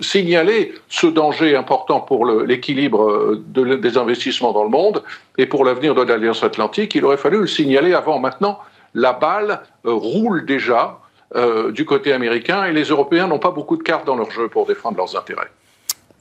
signaler 0.00 0.72
ce 0.88 1.06
danger 1.06 1.54
important 1.54 2.00
pour 2.00 2.24
l'équilibre 2.24 3.36
des 3.36 3.98
investissements 3.98 4.52
dans 4.52 4.64
le 4.64 4.70
monde 4.70 5.02
et 5.36 5.46
pour 5.46 5.64
l'avenir 5.64 5.94
de 5.94 6.02
l'Alliance 6.02 6.42
Atlantique. 6.42 6.94
Il 6.94 7.04
aurait 7.04 7.18
fallu 7.18 7.40
le 7.40 7.46
signaler 7.46 7.92
avant. 7.92 8.18
Maintenant, 8.18 8.58
la 8.94 9.12
balle 9.12 9.62
roule 9.84 10.46
déjà 10.46 11.00
euh, 11.36 11.70
du 11.70 11.84
côté 11.84 12.12
américain 12.12 12.64
et 12.64 12.72
les 12.72 12.84
Européens 12.84 13.28
n'ont 13.28 13.38
pas 13.38 13.52
beaucoup 13.52 13.76
de 13.76 13.84
cartes 13.84 14.04
dans 14.04 14.16
leur 14.16 14.32
jeu 14.32 14.48
pour 14.48 14.66
défendre 14.66 14.96
leurs 14.96 15.16
intérêts. 15.16 15.46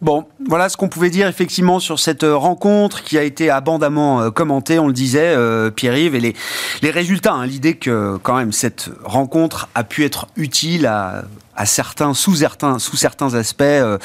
Bon, 0.02 0.26
voilà 0.48 0.70
ce 0.70 0.78
qu'on 0.78 0.88
pouvait 0.88 1.10
dire 1.10 1.28
effectivement 1.28 1.80
sur 1.80 2.00
cette 2.00 2.24
euh, 2.24 2.36
rencontre 2.36 3.02
qui 3.02 3.18
a 3.18 3.24
été 3.24 3.50
abondamment 3.50 4.22
euh, 4.22 4.30
commentée, 4.30 4.78
on 4.78 4.86
le 4.86 4.94
disait, 4.94 5.36
Pierre-Yves, 5.72 6.14
et 6.14 6.20
les, 6.20 6.36
les 6.84 6.92
résultats, 6.92 7.34
hein, 7.34 7.48
l'idée 7.48 7.74
que 7.74 8.18
quand 8.22 8.36
même 8.36 8.52
cette 8.52 8.92
rencontre 9.04 9.68
a 9.74 9.84
pu 9.84 10.06
être 10.06 10.28
utile 10.38 10.86
à 10.86 11.24
à 11.60 11.66
certains, 11.66 12.14
sous 12.14 12.36
certains, 12.36 12.80
sous 12.80 12.96
certains 12.96 13.34
aspects 13.34 13.62
euh, 13.62 13.98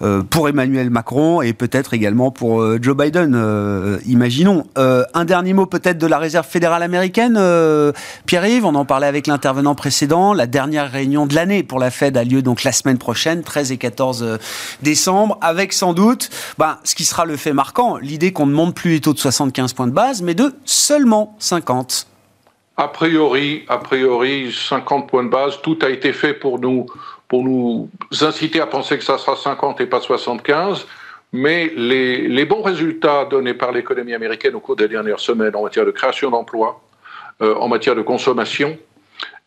euh, 0.00 0.22
pour 0.22 0.48
Emmanuel 0.48 0.88
Macron 0.88 1.42
et 1.42 1.52
peut-être 1.52 1.92
également 1.92 2.30
pour 2.30 2.62
euh, 2.62 2.78
Joe 2.80 2.96
Biden, 2.96 3.38
imaginons. 4.06 4.64
un 4.76 5.24
dernier 5.26 5.52
mot 5.52 5.66
peut-être 5.66 5.98
de 5.98 6.06
la 6.06 6.18
réserve 6.18 6.46
fédérale 6.46 6.82
américaine, 6.82 7.38
Pierre-Yves, 8.24 8.64
on 8.64 8.74
en 8.74 8.86
parlait 8.86 9.06
avec 9.06 9.26
l'intervenant 9.26 9.74
précédent, 9.74 10.32
la 10.32 10.46
dernière 10.46 10.90
réunion 10.90 11.26
de 11.26 11.34
l'année 11.34 11.62
pour 11.62 11.78
la 11.78 11.90
Fed 11.90 12.16
a 12.16 12.24
lieu 12.24 12.40
donc 12.40 12.64
la 12.64 12.72
semaine 12.72 12.96
prochaine, 12.96 13.42
13 13.42 13.72
et 13.72 13.76
14 13.76 14.38
décembre, 14.80 15.38
avec 15.42 15.74
sans 15.74 15.92
doute 15.92 16.30
ben, 16.56 16.78
ce 16.84 16.94
qui 16.94 17.04
sera 17.04 17.26
le 17.26 17.36
fait 17.36 17.52
marquant, 17.52 17.98
l'idée 17.98 18.32
qu'on 18.32 18.46
ne 18.46 18.54
monte 18.54 18.74
plus 18.74 18.92
les 18.92 19.00
taux 19.00 19.12
de 19.12 19.18
75 19.18 19.74
points 19.74 19.86
de 19.86 19.92
base, 19.92 20.22
mais 20.22 20.34
de 20.34 20.54
seulement 20.64 21.36
50. 21.38 22.06
A 22.76 22.88
priori, 22.88 23.64
a 23.68 23.78
priori, 23.78 24.50
50 24.52 25.06
points 25.08 25.24
de 25.24 25.28
base, 25.28 25.60
tout 25.62 25.78
a 25.82 25.90
été 25.90 26.12
fait 26.12 26.34
pour 26.34 26.58
nous, 26.58 26.86
pour 27.28 27.44
nous 27.44 27.90
inciter 28.20 28.60
à 28.60 28.66
penser 28.66 28.96
que 28.98 29.04
ça 29.04 29.18
sera 29.18 29.36
50 29.36 29.80
et 29.80 29.86
pas 29.86 30.00
75. 30.00 30.86
Mais 31.34 31.72
les, 31.76 32.28
les 32.28 32.44
bons 32.44 32.62
résultats 32.62 33.24
donnés 33.24 33.54
par 33.54 33.72
l'économie 33.72 34.14
américaine 34.14 34.54
au 34.54 34.60
cours 34.60 34.76
des 34.76 34.88
dernières 34.88 35.20
semaines 35.20 35.56
en 35.56 35.62
matière 35.62 35.86
de 35.86 35.90
création 35.90 36.30
d'emplois, 36.30 36.82
euh, 37.40 37.54
en 37.56 37.68
matière 37.68 37.94
de 37.94 38.02
consommation, 38.02 38.76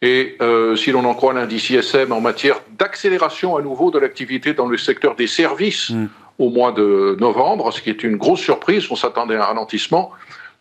et 0.02 0.36
euh, 0.42 0.76
si 0.76 0.92
l'on 0.92 1.06
en 1.06 1.14
croit 1.14 1.34
l'indice 1.34 1.70
ISM, 1.70 2.12
en 2.12 2.22
matière 2.22 2.60
d'accélération 2.78 3.56
à 3.56 3.62
nouveau 3.62 3.92
de 3.92 4.00
l'activité 4.00 4.54
dans 4.54 4.68
le 4.68 4.78
secteur 4.78 5.16
des 5.16 5.28
services 5.28 5.90
mm. 5.90 6.08
au 6.40 6.50
mois 6.50 6.72
de 6.72 7.18
novembre, 7.20 7.72
ce 7.72 7.82
qui 7.82 7.90
est 7.90 8.04
une 8.04 8.18
grosse 8.18 8.42
surprise, 8.42 8.86
on 8.90 8.96
s'attendait 8.96 9.36
à 9.36 9.44
un 9.44 9.46
ralentissement. 9.46 10.12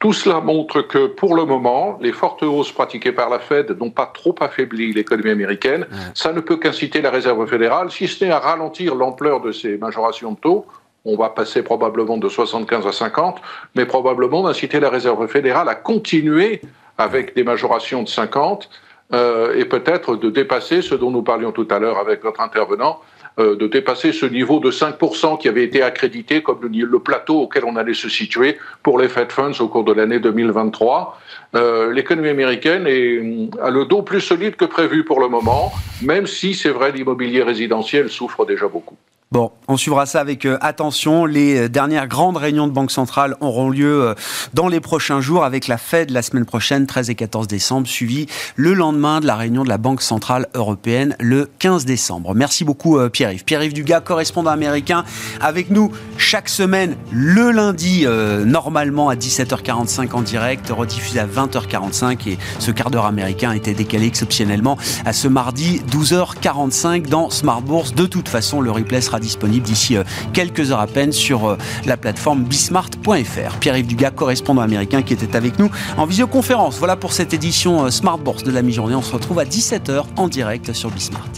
Tout 0.04 0.12
cela 0.12 0.40
montre 0.40 0.82
que 0.82 1.06
pour 1.06 1.34
le 1.34 1.46
moment, 1.46 1.98
les 1.98 2.12
fortes 2.12 2.42
hausses 2.42 2.70
pratiquées 2.70 3.12
par 3.12 3.30
la 3.30 3.38
Fed 3.38 3.74
n'ont 3.80 3.88
pas 3.88 4.04
trop 4.04 4.34
affaibli 4.38 4.92
l'économie 4.92 5.30
américaine. 5.30 5.86
Ça 6.12 6.34
ne 6.34 6.40
peut 6.40 6.58
qu'inciter 6.58 7.00
la 7.00 7.08
Réserve 7.08 7.46
fédérale, 7.46 7.90
si 7.90 8.06
ce 8.06 8.22
n'est 8.22 8.30
à 8.30 8.38
ralentir 8.38 8.96
l'ampleur 8.96 9.40
de 9.40 9.50
ces 9.50 9.78
majorations 9.78 10.32
de 10.32 10.36
taux. 10.36 10.66
On 11.06 11.16
va 11.16 11.30
passer 11.30 11.62
probablement 11.62 12.18
de 12.18 12.28
75 12.28 12.86
à 12.86 12.92
50, 12.92 13.40
mais 13.76 13.86
probablement 13.86 14.42
d'inciter 14.42 14.78
la 14.78 14.90
Réserve 14.90 15.26
fédérale 15.26 15.70
à 15.70 15.74
continuer 15.74 16.60
avec 16.98 17.34
des 17.34 17.42
majorations 17.42 18.02
de 18.02 18.08
50 18.10 18.68
euh, 19.14 19.54
et 19.56 19.64
peut-être 19.64 20.16
de 20.16 20.28
dépasser 20.28 20.82
ce 20.82 20.94
dont 20.94 21.10
nous 21.10 21.22
parlions 21.22 21.50
tout 21.50 21.68
à 21.70 21.78
l'heure 21.78 21.96
avec 21.96 22.22
votre 22.22 22.42
intervenant, 22.42 23.00
de 23.38 23.66
dépasser 23.66 24.12
ce 24.12 24.26
niveau 24.26 24.60
de 24.60 24.70
5% 24.70 25.38
qui 25.38 25.48
avait 25.48 25.64
été 25.64 25.82
accrédité 25.82 26.42
comme 26.42 26.60
le, 26.62 26.98
plateau 27.00 27.40
auquel 27.40 27.64
on 27.64 27.76
allait 27.76 27.94
se 27.94 28.08
situer 28.08 28.58
pour 28.82 28.98
les 28.98 29.08
Fed 29.08 29.32
Funds 29.32 29.60
au 29.60 29.68
cours 29.68 29.84
de 29.84 29.92
l'année 29.92 30.20
2023. 30.20 31.18
Euh, 31.54 31.92
l'économie 31.92 32.28
américaine 32.28 32.86
est, 32.86 33.50
a 33.60 33.70
le 33.70 33.84
dos 33.86 34.02
plus 34.02 34.20
solide 34.20 34.56
que 34.56 34.64
prévu 34.64 35.04
pour 35.04 35.20
le 35.20 35.28
moment, 35.28 35.72
même 36.02 36.26
si 36.26 36.54
c'est 36.54 36.70
vrai 36.70 36.92
l'immobilier 36.92 37.42
résidentiel 37.42 38.08
souffre 38.08 38.44
déjà 38.44 38.68
beaucoup. 38.68 38.96
Bon, 39.34 39.50
on 39.66 39.76
suivra 39.76 40.06
ça 40.06 40.20
avec 40.20 40.44
euh, 40.44 40.58
attention. 40.60 41.24
Les 41.24 41.62
euh, 41.62 41.68
dernières 41.68 42.06
grandes 42.06 42.36
réunions 42.36 42.68
de 42.68 42.72
Banque 42.72 42.92
centrale 42.92 43.34
auront 43.40 43.68
lieu 43.68 44.04
euh, 44.04 44.14
dans 44.52 44.68
les 44.68 44.78
prochains 44.78 45.20
jours 45.20 45.42
avec 45.42 45.66
la 45.66 45.76
Fed 45.76 46.10
la 46.10 46.22
semaine 46.22 46.44
prochaine, 46.44 46.86
13 46.86 47.10
et 47.10 47.16
14 47.16 47.48
décembre, 47.48 47.88
suivi 47.88 48.26
le 48.54 48.74
lendemain 48.74 49.18
de 49.18 49.26
la 49.26 49.34
réunion 49.34 49.64
de 49.64 49.68
la 49.68 49.76
Banque 49.76 50.02
centrale 50.02 50.46
européenne 50.54 51.16
le 51.18 51.50
15 51.58 51.84
décembre. 51.84 52.32
Merci 52.36 52.62
beaucoup 52.62 52.96
Pierre-Yves. 53.08 53.42
Pierre-Yves 53.42 53.72
Dugas, 53.72 54.02
correspondant 54.02 54.52
américain, 54.52 55.04
avec 55.40 55.68
nous 55.70 55.90
chaque 56.16 56.48
semaine 56.48 56.94
le 57.10 57.50
lundi, 57.50 58.06
normalement 58.44 59.08
à 59.08 59.16
17h45 59.16 60.12
en 60.12 60.22
direct, 60.22 60.70
rediffusé 60.70 61.18
à 61.18 61.26
20h45 61.26 62.28
et 62.28 62.38
ce 62.60 62.70
quart 62.70 62.90
d'heure 62.90 63.06
américain 63.06 63.50
été 63.50 63.74
décalé 63.74 64.06
exceptionnellement 64.06 64.78
à 65.04 65.12
ce 65.12 65.26
mardi 65.26 65.82
12h45 65.90 67.08
dans 67.08 67.30
Smart 67.30 67.62
Bourse. 67.62 67.94
De 67.94 68.06
toute 68.06 68.28
façon, 68.28 68.60
le 68.60 68.70
replay 68.70 69.00
sera 69.00 69.18
disponible 69.24 69.66
d'ici 69.66 69.96
euh, 69.96 70.04
quelques 70.32 70.70
heures 70.70 70.80
à 70.80 70.86
peine 70.86 71.12
sur 71.12 71.46
euh, 71.46 71.58
la 71.86 71.96
plateforme 71.96 72.44
bismart.fr. 72.44 73.58
Pierre-Yves 73.58 73.86
Dugas, 73.86 74.10
correspondant 74.10 74.62
américain 74.62 75.02
qui 75.02 75.14
était 75.14 75.34
avec 75.34 75.58
nous 75.58 75.70
en 75.96 76.06
visioconférence. 76.06 76.78
Voilà 76.78 76.96
pour 76.96 77.12
cette 77.12 77.32
édition 77.32 77.84
euh, 77.84 77.90
Smart 77.90 78.18
Bourse 78.18 78.44
de 78.44 78.52
la 78.52 78.62
mi-journée. 78.62 78.94
On 78.94 79.02
se 79.02 79.12
retrouve 79.12 79.38
à 79.38 79.44
17h 79.44 80.04
en 80.16 80.28
direct 80.28 80.72
sur 80.72 80.90
Bismart. 80.90 81.28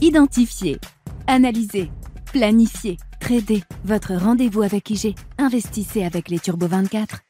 Identifier, 0.00 0.78
analyser, 1.26 1.90
planifier, 2.32 2.96
trader. 3.20 3.62
Votre 3.84 4.14
rendez-vous 4.14 4.62
avec 4.62 4.90
IG. 4.90 5.14
Investissez 5.38 6.04
avec 6.04 6.28
les 6.28 6.38
Turbo 6.38 6.66
24. 6.66 7.20